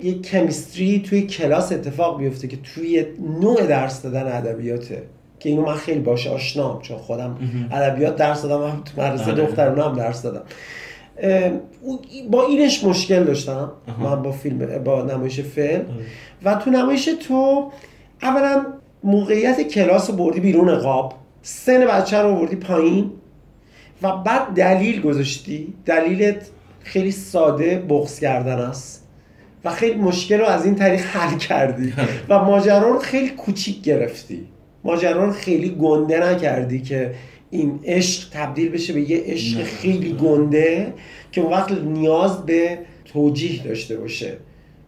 یه 0.03 0.21
کمیستری 0.21 0.99
توی 0.99 1.21
کلاس 1.21 1.71
اتفاق 1.71 2.19
بیفته 2.19 2.47
که 2.47 2.57
توی 2.57 3.05
نوع 3.41 3.67
درس 3.67 4.01
دادن 4.01 4.37
ادبیاته. 4.37 5.03
که 5.39 5.49
اینو 5.49 5.65
من 5.65 5.73
خیلی 5.73 5.99
باشه 5.99 6.29
آشنام 6.29 6.81
چون 6.81 6.97
خودم 6.97 7.37
ادبیات 7.71 8.15
درس 8.15 8.41
دادم 8.41 8.67
هم 8.67 8.83
تو 8.83 9.01
مدرسه 9.01 9.31
آره. 9.31 9.45
دخترانه 9.45 9.83
هم 9.83 9.95
درس 9.95 10.21
دادم. 10.21 10.41
با 12.29 12.45
اینش 12.45 12.83
مشکل 12.83 13.23
داشتم. 13.23 13.71
من 13.99 14.21
با 14.21 14.31
فیلم 14.31 14.83
با 14.83 15.01
نمایش 15.01 15.39
فیلم. 15.39 15.85
و 16.43 16.55
تو 16.55 16.69
نمایش 16.69 17.09
تو 17.27 17.71
اولا 18.21 18.65
موقعیت 19.03 19.61
کلاس 19.61 20.09
رو 20.09 20.15
بردی 20.15 20.39
بیرون 20.39 20.75
قاب. 20.75 21.13
سن 21.41 21.85
بچه 21.85 22.17
رو 22.17 22.35
بردی 22.35 22.55
پایین. 22.55 23.11
و 24.01 24.17
بعد 24.17 24.47
دلیل 24.47 25.01
گذاشتی. 25.01 25.73
دلیلت 25.85 26.49
خیلی 26.83 27.11
ساده 27.11 27.77
بغض 27.89 28.19
کردن 28.19 28.59
است 28.59 29.03
و 29.65 29.71
خیلی 29.71 29.95
مشکل 29.95 30.39
رو 30.39 30.45
از 30.45 30.65
این 30.65 30.75
طریق 30.75 30.99
حل 30.99 31.37
کردی. 31.37 31.93
و 32.29 32.39
ماجرا 32.39 32.89
رو 32.89 32.99
خیلی 32.99 33.29
کوچیک 33.29 33.81
گرفتی. 33.81 34.47
ماجرا 34.83 35.25
رو 35.25 35.31
خیلی 35.31 35.69
گنده 35.69 36.19
نکردی 36.19 36.81
که 36.81 37.13
این 37.49 37.79
عشق 37.85 38.29
تبدیل 38.31 38.69
بشه 38.69 38.93
به 38.93 39.11
یه 39.11 39.23
عشق. 39.25 39.63
خیلی 39.63 40.13
گنده 40.13 40.93
که 41.31 41.41
اون 41.41 41.53
وقت 41.53 41.71
نیاز 41.71 42.45
به 42.45 42.79
توجیه 43.05 43.63
داشته 43.63 43.97
باشه. 43.97 44.37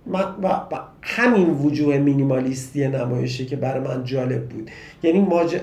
من 0.06 0.24
و, 0.44 0.60
همین 1.02 1.50
وجوه 1.50 1.98
مینیمالیستی 1.98 2.88
نمایشه 2.88 3.46
که 3.46 3.56
برای 3.56 3.80
من 3.88 4.04
جالب 4.04 4.50
بود. 4.50 4.72
یعنی 5.04 5.20
ماج... 5.20 5.56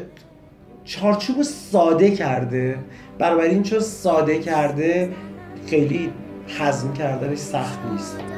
چارچوب 0.84 1.42
ساده 1.42 2.10
کرده. 2.10 2.78
بنابراین 3.18 3.62
چون 3.62 3.80
ساده 3.80 4.38
کرده 4.38 5.08
خیلی 5.66 6.10
هضم 6.48 6.92
کردنش 6.92 7.38
سخت 7.38 7.78
نیست. 7.92 8.31